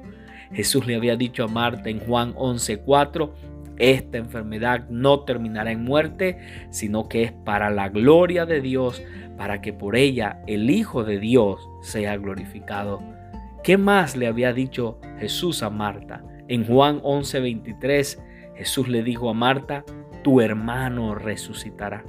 Jesús 0.53 0.85
le 0.85 0.95
había 0.95 1.15
dicho 1.15 1.43
a 1.43 1.47
Marta 1.47 1.89
en 1.89 1.99
Juan 1.99 2.33
11:4, 2.35 3.33
esta 3.77 4.17
enfermedad 4.17 4.87
no 4.89 5.21
terminará 5.21 5.71
en 5.71 5.83
muerte, 5.83 6.37
sino 6.69 7.09
que 7.09 7.23
es 7.23 7.31
para 7.31 7.69
la 7.71 7.89
gloria 7.89 8.45
de 8.45 8.61
Dios, 8.61 9.01
para 9.37 9.61
que 9.61 9.73
por 9.73 9.95
ella 9.95 10.41
el 10.47 10.69
Hijo 10.69 11.03
de 11.03 11.19
Dios 11.19 11.59
sea 11.81 12.15
glorificado. 12.15 13.14
¿Qué 13.65 13.79
más 13.79 14.15
le 14.15 14.27
había 14.27 14.53
dicho 14.53 14.99
Jesús 15.17 15.63
a 15.63 15.71
Marta? 15.71 16.23
En 16.47 16.67
Juan 16.67 17.01
11:23 17.01 18.19
Jesús 18.55 18.87
le 18.87 19.01
dijo 19.01 19.27
a 19.27 19.33
Marta, 19.33 19.83
tu 20.23 20.39
hermano 20.39 21.15
resucitará. 21.15 22.05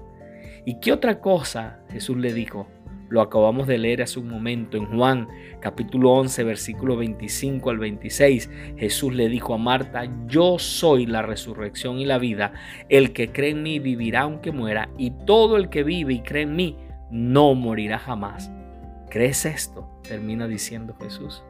¿Y 0.67 0.81
qué 0.81 0.93
otra 0.93 1.19
cosa 1.19 1.81
Jesús 1.89 2.19
le 2.19 2.35
dijo? 2.35 2.67
Lo 3.09 3.23
acabamos 3.23 3.67
de 3.67 3.79
leer 3.79 4.03
hace 4.03 4.21
un 4.21 4.29
momento 4.29 4.77
en 4.77 4.85
Juan 4.85 5.29
capítulo 5.59 6.13
11 6.13 6.45
versículo 6.45 6.99
25 6.99 7.71
al 7.71 7.79
26. 7.79 8.51
Jesús 8.77 9.15
le 9.15 9.31
dijo 9.31 9.55
a 9.55 9.59
Marta, 9.59 10.03
yo 10.27 10.59
soy 10.59 11.07
la 11.07 11.23
resurrección 11.23 11.99
y 11.99 12.05
la 12.05 12.19
vida. 12.19 12.53
El 12.91 13.15
que 13.15 13.33
cree 13.33 13.53
en 13.53 13.63
mí 13.63 13.79
vivirá 13.79 14.21
aunque 14.21 14.53
muera 14.53 14.91
y 14.99 15.13
todo 15.25 15.57
el 15.57 15.71
que 15.71 15.85
vive 15.85 16.13
y 16.13 16.21
cree 16.21 16.43
en 16.43 16.55
mí 16.55 16.77
no 17.11 17.55
morirá 17.55 17.99
jamás. 17.99 18.53
¿Crees 19.17 19.47
esto? 19.47 19.89
Termina 20.07 20.47
diciendo 20.47 20.95
Jesús. 21.01 21.43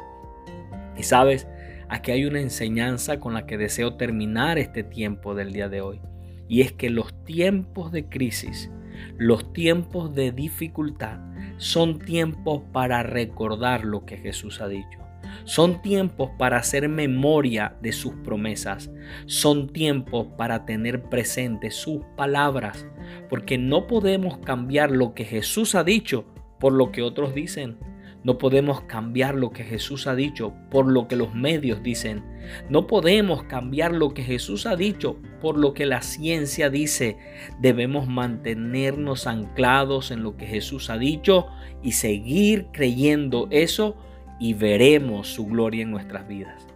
Y 0.97 1.03
sabes, 1.03 1.49
aquí 1.89 2.13
hay 2.13 2.25
una 2.25 2.41
enseñanza 2.41 3.19
con 3.19 3.35
la 3.35 3.45
que 3.45 3.59
deseo 3.59 3.97
terminar 3.97 4.57
este 4.57 4.85
tiempo 4.85 5.35
del 5.35 5.53
día 5.53 5.69
de 5.69 5.81
hoy. 5.81 6.01
Y 6.47 6.61
es 6.61 6.71
que 6.71 6.91
los 6.91 7.25
tiempos 7.25 7.91
de 7.91 8.09
crisis, 8.09 8.71
los 9.19 9.53
tiempos 9.53 10.15
de 10.15 10.31
dificultad, 10.31 11.19
son 11.57 11.99
tiempos 11.99 12.63
para 12.73 13.03
recordar 13.03 13.85
lo 13.85 14.07
que 14.07 14.17
Jesús 14.17 14.61
ha 14.61 14.69
dicho. 14.69 15.01
Son 15.43 15.83
tiempos 15.83 16.31
para 16.39 16.59
hacer 16.59 16.89
memoria 16.89 17.75
de 17.83 17.91
sus 17.91 18.15
promesas. 18.23 18.93
Son 19.27 19.73
tiempos 19.73 20.29
para 20.39 20.67
tener 20.67 21.03
presente 21.03 21.73
sus 21.73 22.05
palabras. 22.17 22.87
Porque 23.29 23.59
no 23.59 23.89
podemos 23.89 24.39
cambiar 24.39 24.93
lo 24.93 25.15
que 25.15 25.25
Jesús 25.25 25.75
ha 25.75 25.83
dicho 25.83 26.27
por 26.59 26.73
lo 26.73 26.93
que 26.93 27.03
otros 27.03 27.35
dicen. 27.35 27.79
No 28.25 28.39
podemos 28.39 28.81
cambiar 28.83 29.37
lo 29.37 29.51
que 29.51 29.63
Jesús 29.63 30.09
ha 30.09 30.17
dicho 30.17 30.53
por 30.69 30.91
lo 30.91 31.07
que 31.07 31.15
los 31.15 31.33
medios 31.33 31.83
dicen. 31.83 32.25
No 32.69 32.89
podemos 32.89 33.45
cambiar 33.45 33.95
lo 33.95 34.15
que 34.15 34.25
Jesús 34.25 34.67
ha 34.67 34.75
dicho 34.75 35.17
por 35.41 35.57
lo 35.57 35.75
que 35.75 35.87
la 35.87 36.03
ciencia 36.03 36.69
dice. 36.69 37.19
Debemos 37.61 38.09
mantenernos 38.09 39.29
anclados 39.29 40.11
en 40.11 40.25
lo 40.25 40.37
que 40.37 40.47
Jesús 40.47 40.91
ha 40.91 40.99
dicho 40.99 41.47
y 41.85 41.93
seguir 41.93 42.67
creyendo 42.73 43.47
eso 43.53 43.97
y 44.41 44.55
veremos 44.55 45.29
su 45.29 45.47
gloria 45.47 45.83
en 45.83 45.93
nuestras 45.93 46.27
vidas. 46.27 46.67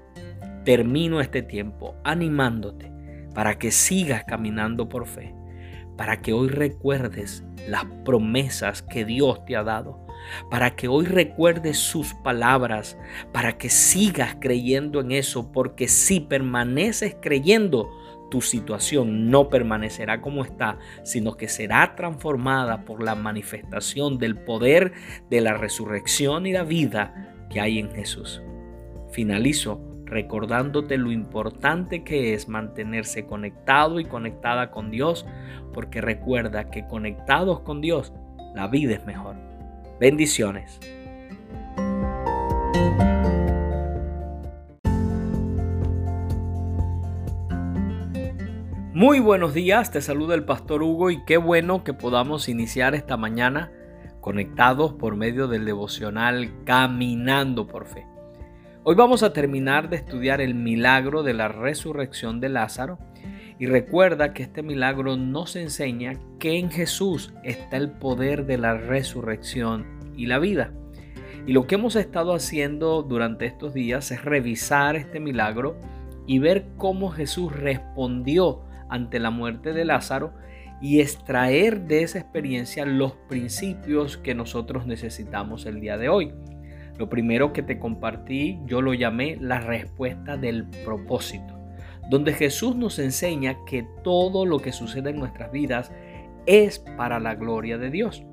Termino 0.64 1.20
este 1.20 1.42
tiempo 1.42 1.96
animándote 2.04 2.92
para 3.34 3.58
que 3.58 3.70
sigas 3.70 4.24
caminando 4.24 4.88
por 4.88 5.06
fe, 5.06 5.34
para 5.96 6.20
que 6.20 6.32
hoy 6.32 6.48
recuerdes 6.48 7.44
las 7.68 7.84
promesas 8.04 8.82
que 8.82 9.04
Dios 9.04 9.44
te 9.44 9.56
ha 9.56 9.62
dado 9.62 10.06
para 10.50 10.76
que 10.76 10.88
hoy 10.88 11.06
recuerdes 11.06 11.78
sus 11.78 12.14
palabras, 12.14 12.96
para 13.32 13.58
que 13.58 13.68
sigas 13.68 14.36
creyendo 14.40 15.00
en 15.00 15.12
eso, 15.12 15.52
porque 15.52 15.88
si 15.88 16.20
permaneces 16.20 17.16
creyendo, 17.20 17.90
tu 18.30 18.40
situación 18.40 19.28
no 19.28 19.48
permanecerá 19.48 20.20
como 20.20 20.44
está, 20.44 20.78
sino 21.02 21.36
que 21.36 21.48
será 21.48 21.96
transformada 21.96 22.84
por 22.84 23.02
la 23.02 23.16
manifestación 23.16 24.18
del 24.18 24.36
poder 24.36 24.92
de 25.28 25.40
la 25.40 25.54
resurrección 25.54 26.46
y 26.46 26.52
la 26.52 26.62
vida 26.62 27.34
que 27.50 27.60
hay 27.60 27.80
en 27.80 27.90
Jesús. 27.90 28.40
Finalizo 29.10 29.89
recordándote 30.10 30.98
lo 30.98 31.12
importante 31.12 32.02
que 32.02 32.34
es 32.34 32.48
mantenerse 32.48 33.26
conectado 33.26 34.00
y 34.00 34.04
conectada 34.04 34.72
con 34.72 34.90
Dios, 34.90 35.24
porque 35.72 36.00
recuerda 36.00 36.68
que 36.68 36.86
conectados 36.86 37.60
con 37.60 37.80
Dios, 37.80 38.12
la 38.54 38.66
vida 38.66 38.94
es 38.94 39.06
mejor. 39.06 39.36
Bendiciones. 40.00 40.80
Muy 48.92 49.20
buenos 49.20 49.54
días, 49.54 49.92
te 49.92 50.02
saluda 50.02 50.34
el 50.34 50.44
pastor 50.44 50.82
Hugo 50.82 51.10
y 51.10 51.24
qué 51.24 51.36
bueno 51.36 51.84
que 51.84 51.94
podamos 51.94 52.48
iniciar 52.48 52.94
esta 52.94 53.16
mañana 53.16 53.70
conectados 54.20 54.92
por 54.92 55.16
medio 55.16 55.46
del 55.46 55.64
devocional 55.64 56.50
Caminando 56.64 57.66
por 57.66 57.86
Fe. 57.86 58.06
Hoy 58.82 58.94
vamos 58.94 59.22
a 59.22 59.34
terminar 59.34 59.90
de 59.90 59.96
estudiar 59.96 60.40
el 60.40 60.54
milagro 60.54 61.22
de 61.22 61.34
la 61.34 61.48
resurrección 61.48 62.40
de 62.40 62.48
Lázaro 62.48 62.98
y 63.58 63.66
recuerda 63.66 64.32
que 64.32 64.42
este 64.42 64.62
milagro 64.62 65.18
nos 65.18 65.54
enseña 65.54 66.14
que 66.38 66.58
en 66.58 66.70
Jesús 66.70 67.34
está 67.44 67.76
el 67.76 67.90
poder 67.90 68.46
de 68.46 68.56
la 68.56 68.78
resurrección 68.78 69.84
y 70.16 70.24
la 70.24 70.38
vida. 70.38 70.72
Y 71.46 71.52
lo 71.52 71.66
que 71.66 71.74
hemos 71.74 71.94
estado 71.94 72.32
haciendo 72.32 73.02
durante 73.02 73.44
estos 73.44 73.74
días 73.74 74.10
es 74.12 74.24
revisar 74.24 74.96
este 74.96 75.20
milagro 75.20 75.78
y 76.26 76.38
ver 76.38 76.64
cómo 76.78 77.10
Jesús 77.10 77.52
respondió 77.54 78.62
ante 78.88 79.18
la 79.18 79.30
muerte 79.30 79.74
de 79.74 79.84
Lázaro 79.84 80.32
y 80.80 81.02
extraer 81.02 81.82
de 81.82 82.02
esa 82.02 82.18
experiencia 82.18 82.86
los 82.86 83.12
principios 83.28 84.16
que 84.16 84.34
nosotros 84.34 84.86
necesitamos 84.86 85.66
el 85.66 85.82
día 85.82 85.98
de 85.98 86.08
hoy. 86.08 86.32
Lo 87.00 87.08
primero 87.08 87.52
que 87.52 87.62
te 87.62 87.80
compartí 87.80 88.60
yo 88.66 88.80
lo 88.80 88.94
llamé 88.94 89.38
la 89.40 89.58
respuesta 89.58 90.36
del 90.36 90.66
propósito 90.84 91.60
donde 92.10 92.32
Jesús 92.32 92.74
nos 92.74 92.98
enseña 92.98 93.64
que 93.64 93.86
todo 94.02 94.44
lo 94.44 94.58
que 94.58 94.72
sucede 94.72 95.10
en 95.10 95.20
nuestras 95.20 95.52
vidas 95.52 95.92
es 96.44 96.80
para 96.80 97.20
la 97.20 97.36
gloria 97.36 97.78
de 97.78 97.88
Dios. 97.88 98.24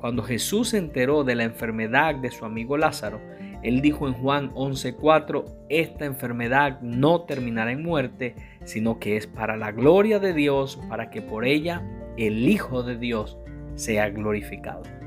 Cuando 0.00 0.22
Jesús 0.22 0.70
se 0.70 0.78
enteró 0.78 1.22
de 1.22 1.34
la 1.34 1.44
enfermedad 1.44 2.14
de 2.14 2.30
su 2.30 2.46
amigo 2.46 2.78
Lázaro, 2.78 3.20
él 3.62 3.82
dijo 3.82 4.08
en 4.08 4.14
Juan 4.14 4.50
11:4, 4.54 5.44
esta 5.68 6.06
enfermedad 6.06 6.80
no 6.80 7.26
terminará 7.26 7.72
en 7.72 7.82
muerte, 7.82 8.34
sino 8.64 8.98
que 8.98 9.18
es 9.18 9.26
para 9.26 9.58
la 9.58 9.70
gloria 9.70 10.18
de 10.18 10.32
Dios, 10.32 10.80
para 10.88 11.10
que 11.10 11.20
por 11.20 11.44
ella 11.44 11.82
el 12.16 12.48
Hijo 12.48 12.82
de 12.82 12.96
Dios 12.96 13.38
sea 13.74 14.08
glorificado. 14.08 14.99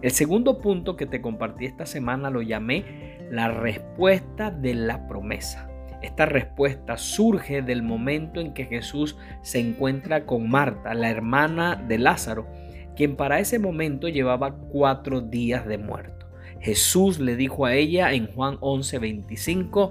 El 0.00 0.12
segundo 0.12 0.58
punto 0.58 0.96
que 0.96 1.06
te 1.06 1.20
compartí 1.20 1.64
esta 1.64 1.84
semana 1.84 2.30
lo 2.30 2.40
llamé 2.40 3.18
la 3.32 3.48
respuesta 3.48 4.52
de 4.52 4.74
la 4.74 5.08
promesa. 5.08 5.68
Esta 6.02 6.24
respuesta 6.24 6.96
surge 6.96 7.62
del 7.62 7.82
momento 7.82 8.40
en 8.40 8.54
que 8.54 8.66
Jesús 8.66 9.16
se 9.42 9.58
encuentra 9.58 10.24
con 10.24 10.48
Marta, 10.48 10.94
la 10.94 11.10
hermana 11.10 11.74
de 11.74 11.98
Lázaro, 11.98 12.46
quien 12.94 13.16
para 13.16 13.40
ese 13.40 13.58
momento 13.58 14.06
llevaba 14.06 14.54
cuatro 14.54 15.20
días 15.20 15.66
de 15.66 15.78
muerto. 15.78 16.28
Jesús 16.60 17.18
le 17.18 17.34
dijo 17.34 17.66
a 17.66 17.74
ella 17.74 18.12
en 18.12 18.28
Juan 18.28 18.58
11:25, 18.60 19.90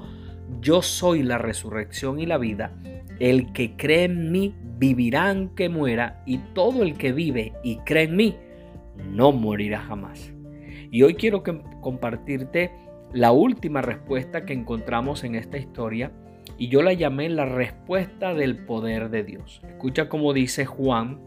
yo 0.62 0.82
soy 0.82 1.24
la 1.24 1.38
resurrección 1.38 2.22
y 2.22 2.26
la 2.26 2.38
vida, 2.38 2.72
el 3.20 3.51
que 3.51 3.76
cree 3.76 4.05
en 4.05 4.32
mí 4.32 4.55
vivirá 4.78 5.32
aunque 5.32 5.68
muera, 5.68 6.24
y 6.26 6.38
todo 6.53 6.84
el 6.84 6.97
que 6.97 7.12
vive 7.12 7.51
y 7.62 7.78
cree 7.80 8.03
en 8.03 8.16
mí 8.16 8.38
no 9.10 9.32
morirá 9.32 9.80
jamás. 9.80 10.34
Y 10.91 11.04
hoy 11.04 11.16
quiero 11.16 11.43
compartirte 11.82 12.72
la 13.14 13.32
última 13.32 13.82
respuesta 13.82 14.45
que 14.45 14.54
encontramos 14.54 15.24
en 15.24 15.36
esta 15.36 15.58
historia 15.58 16.12
y 16.58 16.70
yo 16.70 16.82
la 16.82 16.93
llamé 16.93 17.30
la 17.30 17.45
respuesta 17.45 18.34
del 18.34 18.66
poder 18.66 19.10
de 19.10 19.24
Dios. 19.24 19.62
Escucha 19.68 20.10
cómo 20.10 20.34
dice 20.34 20.66
Juan 20.66 21.20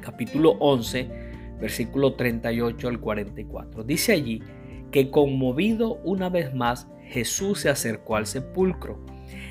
capítulo 0.00 0.52
11 0.60 1.24
versículo 1.60 2.14
38 2.14 2.88
al 2.88 3.00
44. 3.00 3.84
Dice 3.84 4.12
allí 4.12 4.42
que 4.90 5.10
conmovido 5.10 5.94
una 6.04 6.28
vez 6.28 6.54
más 6.54 6.88
Jesús 7.08 7.60
se 7.60 7.68
acercó 7.68 8.16
al 8.16 8.26
sepulcro. 8.26 9.04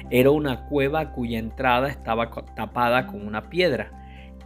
Era 0.10 0.32
una 0.32 0.66
cueva 0.68 1.12
cuya 1.14 1.40
entrada 1.40 1.90
estaba 1.90 2.30
tapada 2.56 3.08
con 3.08 3.26
una 3.26 3.50
piedra. 3.50 4.03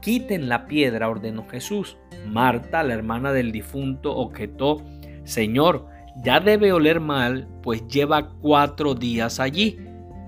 Quiten 0.08 0.47
la 0.47 0.68
piedra, 0.68 1.10
ordenó 1.10 1.45
Jesús. 1.49 1.97
Marta, 2.26 2.82
la 2.82 2.93
hermana 2.93 3.34
del 3.34 3.51
difunto, 3.51 4.16
objetó, 4.16 4.82
Señor, 5.26 5.86
ya 6.24 6.39
debe 6.39 6.72
oler 6.72 7.01
mal, 7.01 7.49
pues 7.62 7.86
lleva 7.89 8.30
cuatro 8.39 8.95
días 8.95 9.41
allí. 9.41 9.78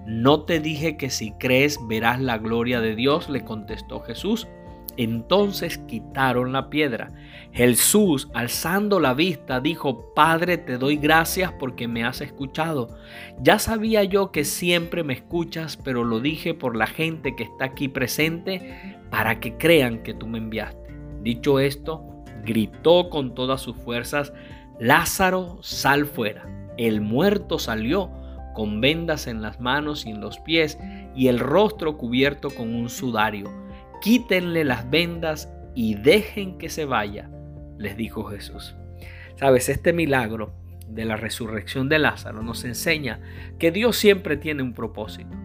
No 0.06 0.44
te 0.44 0.60
dije 0.60 0.98
que 0.98 1.10
si 1.10 1.32
crees 1.32 1.80
verás 1.88 2.20
la 2.20 2.40
gloria 2.40 2.82
de 2.82 2.94
Dios, 2.94 3.30
le 3.30 3.46
contestó 3.46 4.02
Jesús. 4.02 4.50
Entonces 5.00 5.78
quitaron 5.78 6.52
la 6.52 6.70
piedra. 6.70 7.14
Jesús, 7.54 8.28
alzando 8.34 9.00
la 9.00 9.14
vista, 9.14 9.62
dijo, 9.62 10.14
Padre, 10.14 10.58
te 10.58 10.78
doy 10.78 10.98
gracias 10.98 11.54
porque 11.54 11.88
me 11.88 12.04
has 12.04 12.20
escuchado. 12.20 12.90
Ya 13.42 13.60
sabía 13.60 14.04
yo 14.04 14.34
que 14.34 14.44
siempre 14.44 15.06
me 15.06 15.14
escuchas, 15.14 15.78
pero 15.78 16.04
lo 16.04 16.20
dije 16.20 16.54
por 16.54 16.76
la 16.76 16.86
gente 16.86 17.34
que 17.38 17.44
está 17.44 17.64
aquí 17.64 17.88
presente 17.88 18.98
para 19.10 19.40
que 19.40 19.56
crean 19.56 20.04
que 20.04 20.14
tú 20.14 20.28
me 20.28 20.38
enviaste. 20.38 20.94
Dicho 21.22 21.62
esto, 21.62 22.04
gritó 22.44 23.10
con 23.10 23.34
todas 23.36 23.62
sus 23.62 23.78
fuerzas, 23.78 24.34
Lázaro, 24.82 25.60
sal 25.62 26.08
fuera. 26.08 26.46
El 26.76 27.00
muerto 27.00 27.58
salió 27.58 28.12
con 28.54 28.82
vendas 28.82 29.28
en 29.28 29.42
las 29.42 29.62
manos 29.62 30.06
y 30.06 30.10
en 30.10 30.20
los 30.20 30.40
pies 30.42 30.78
y 31.16 31.30
el 31.30 31.40
rostro 31.40 31.96
cubierto 31.96 32.50
con 32.50 32.76
un 32.76 32.90
sudario 32.90 33.50
quítenle 34.02 34.64
las 34.64 34.90
vendas 34.90 35.52
y 35.76 35.96
dejen 35.96 36.58
que 36.58 36.70
se 36.70 36.86
vaya, 36.86 37.30
les 37.78 37.96
dijo 37.96 38.24
Jesús. 38.26 38.76
Sabes, 39.36 39.70
este 39.70 39.94
milagro 39.94 40.54
de 40.88 41.06
la 41.06 41.16
resurrección 41.16 41.88
de 41.88 42.00
Lázaro 42.00 42.42
nos 42.42 42.64
enseña 42.66 43.22
que 43.58 43.72
Dios 43.72 43.96
siempre 43.96 44.38
tiene 44.38 44.64
un 44.64 44.74
propósito. 44.74 45.36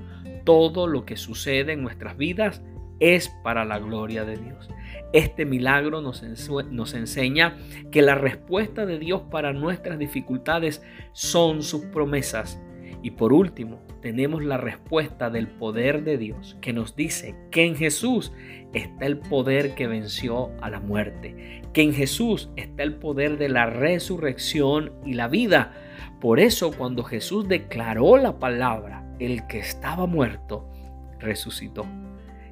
Todo 0.45 0.87
lo 0.87 1.05
que 1.05 1.17
sucede 1.17 1.73
en 1.73 1.83
nuestras 1.83 2.17
vidas 2.17 2.63
es 3.01 3.29
para 3.43 3.65
la 3.65 3.79
gloria 3.79 4.25
de 4.25 4.37
Dios. 4.37 4.69
Este 5.13 5.45
milagro 5.45 6.01
nos, 6.01 6.23
nos, 6.71 6.95
enseña 6.95 7.57
que 7.93 8.03
la 8.03 8.15
respuesta 8.15 8.87
de 8.87 8.99
Dios 8.99 9.23
para 9.31 9.53
nuestras 9.53 9.99
dificultades 9.99 10.83
son 11.13 11.63
sus 11.63 11.85
promesas 11.87 12.61
y 13.03 13.13
por 13.13 13.33
último, 13.33 13.81
tenemos 14.05 14.45
la 14.45 14.59
respuesta 14.59 15.31
del 15.31 15.49
poder 15.49 16.05
de 16.05 16.19
Dios 16.19 16.59
que 16.61 16.75
nos 16.75 16.95
dice 16.95 17.35
que 17.51 17.65
en 17.65 17.75
Jesús 17.75 18.33
está 18.75 19.07
el 19.07 19.17
poder 19.17 19.75
que 19.75 19.87
venció 19.87 20.51
a 20.61 20.69
la 20.69 20.79
muerte, 20.79 21.63
que 21.73 21.81
en 21.81 21.95
Jesús 21.95 22.51
está 22.55 22.83
el 22.83 22.97
poder 22.97 23.39
de 23.39 23.49
la 23.49 23.65
resurrección 23.65 24.93
y 25.07 25.15
la 25.15 25.29
vida. 25.29 25.73
Por 26.21 26.39
eso 26.39 26.73
cuando 26.73 27.03
Jesús 27.03 27.49
declaró 27.49 28.19
la 28.19 28.39
palabra, 28.39 29.11
el 29.21 29.47
que 29.47 29.61
estaba 29.61 30.05
muerto, 30.05 30.71
resucitó. 31.19 31.87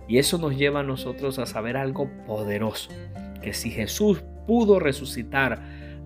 Y 0.09 0.17
eso 0.17 0.39
nos 0.39 0.57
lleva 0.57 0.81
a 0.81 0.85
nosotros 0.85 1.39
a 1.39 1.45
saber 1.45 1.77
algo 1.77 2.09
poderoso, 2.27 2.89
que 3.43 3.53
si 3.53 3.71
Jesús 3.71 4.25
pudo 4.47 4.81
resucitar 4.81 5.61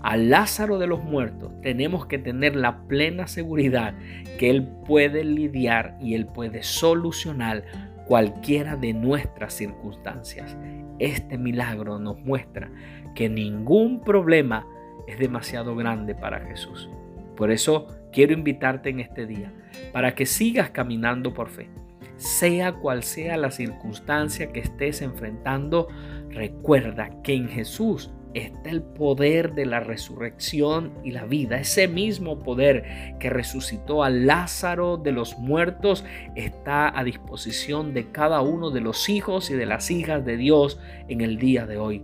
a 0.06 0.16
Lázaro 0.16 0.78
de 0.78 0.86
los 0.86 1.02
muertos, 1.02 1.50
tenemos 1.62 2.06
que 2.06 2.16
tener 2.16 2.54
la 2.54 2.86
plena 2.86 3.26
seguridad 3.26 3.92
que 4.38 4.50
Él 4.50 4.62
puede 4.86 5.24
lidiar 5.24 5.98
y 6.00 6.14
Él 6.14 6.26
puede 6.26 6.62
solucionar 6.62 7.64
cualquiera 8.06 8.76
de 8.76 8.92
nuestras 8.92 9.54
circunstancias. 9.54 10.56
Este 11.00 11.36
milagro 11.36 11.98
nos 11.98 12.20
muestra 12.20 12.70
que 13.16 13.28
ningún 13.28 14.00
problema 14.00 14.64
es 15.08 15.18
demasiado 15.18 15.74
grande 15.74 16.14
para 16.14 16.38
Jesús. 16.38 16.88
Por 17.36 17.50
eso 17.50 17.88
quiero 18.12 18.32
invitarte 18.32 18.90
en 18.90 19.00
este 19.00 19.26
día 19.26 19.52
para 19.92 20.14
que 20.14 20.24
sigas 20.24 20.70
caminando 20.70 21.34
por 21.34 21.48
fe. 21.48 21.68
Sea 22.16 22.74
cual 22.74 23.02
sea 23.02 23.36
la 23.36 23.50
circunstancia 23.50 24.52
que 24.52 24.60
estés 24.60 25.02
enfrentando, 25.02 25.88
recuerda 26.30 27.10
que 27.24 27.34
en 27.34 27.48
Jesús 27.48 28.12
está 28.36 28.70
el 28.70 28.82
poder 28.82 29.54
de 29.54 29.64
la 29.64 29.80
resurrección 29.80 30.92
y 31.02 31.10
la 31.10 31.24
vida. 31.24 31.58
Ese 31.58 31.88
mismo 31.88 32.38
poder 32.40 33.16
que 33.18 33.30
resucitó 33.30 34.02
a 34.02 34.10
Lázaro 34.10 34.98
de 34.98 35.12
los 35.12 35.38
muertos 35.38 36.04
está 36.34 36.96
a 36.98 37.02
disposición 37.02 37.94
de 37.94 38.10
cada 38.10 38.42
uno 38.42 38.70
de 38.70 38.82
los 38.82 39.08
hijos 39.08 39.50
y 39.50 39.54
de 39.54 39.66
las 39.66 39.90
hijas 39.90 40.24
de 40.24 40.36
Dios 40.36 40.78
en 41.08 41.22
el 41.22 41.38
día 41.38 41.66
de 41.66 41.78
hoy. 41.78 42.02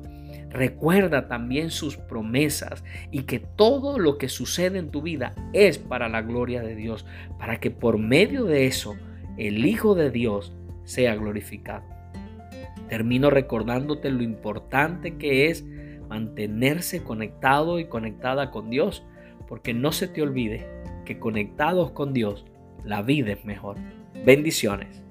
Recuerda 0.48 1.28
también 1.28 1.70
sus 1.70 1.96
promesas 1.96 2.84
y 3.10 3.22
que 3.22 3.38
todo 3.38 3.98
lo 3.98 4.18
que 4.18 4.28
sucede 4.28 4.78
en 4.78 4.90
tu 4.90 5.00
vida 5.02 5.34
es 5.52 5.78
para 5.78 6.08
la 6.08 6.22
gloria 6.22 6.62
de 6.62 6.74
Dios, 6.74 7.06
para 7.38 7.58
que 7.58 7.70
por 7.70 7.98
medio 7.98 8.44
de 8.44 8.66
eso 8.66 8.96
el 9.38 9.64
Hijo 9.64 9.94
de 9.94 10.10
Dios 10.10 10.52
sea 10.84 11.14
glorificado. 11.14 11.84
Termino 12.88 13.30
recordándote 13.30 14.10
lo 14.10 14.22
importante 14.22 15.16
que 15.16 15.48
es 15.48 15.64
mantenerse 16.12 17.02
conectado 17.02 17.78
y 17.78 17.86
conectada 17.86 18.50
con 18.50 18.68
Dios, 18.68 19.02
porque 19.48 19.72
no 19.72 19.92
se 19.92 20.08
te 20.08 20.20
olvide 20.20 20.68
que 21.06 21.18
conectados 21.18 21.92
con 21.92 22.12
Dios, 22.12 22.44
la 22.84 23.00
vida 23.00 23.32
es 23.32 23.46
mejor. 23.46 23.78
Bendiciones. 24.22 25.01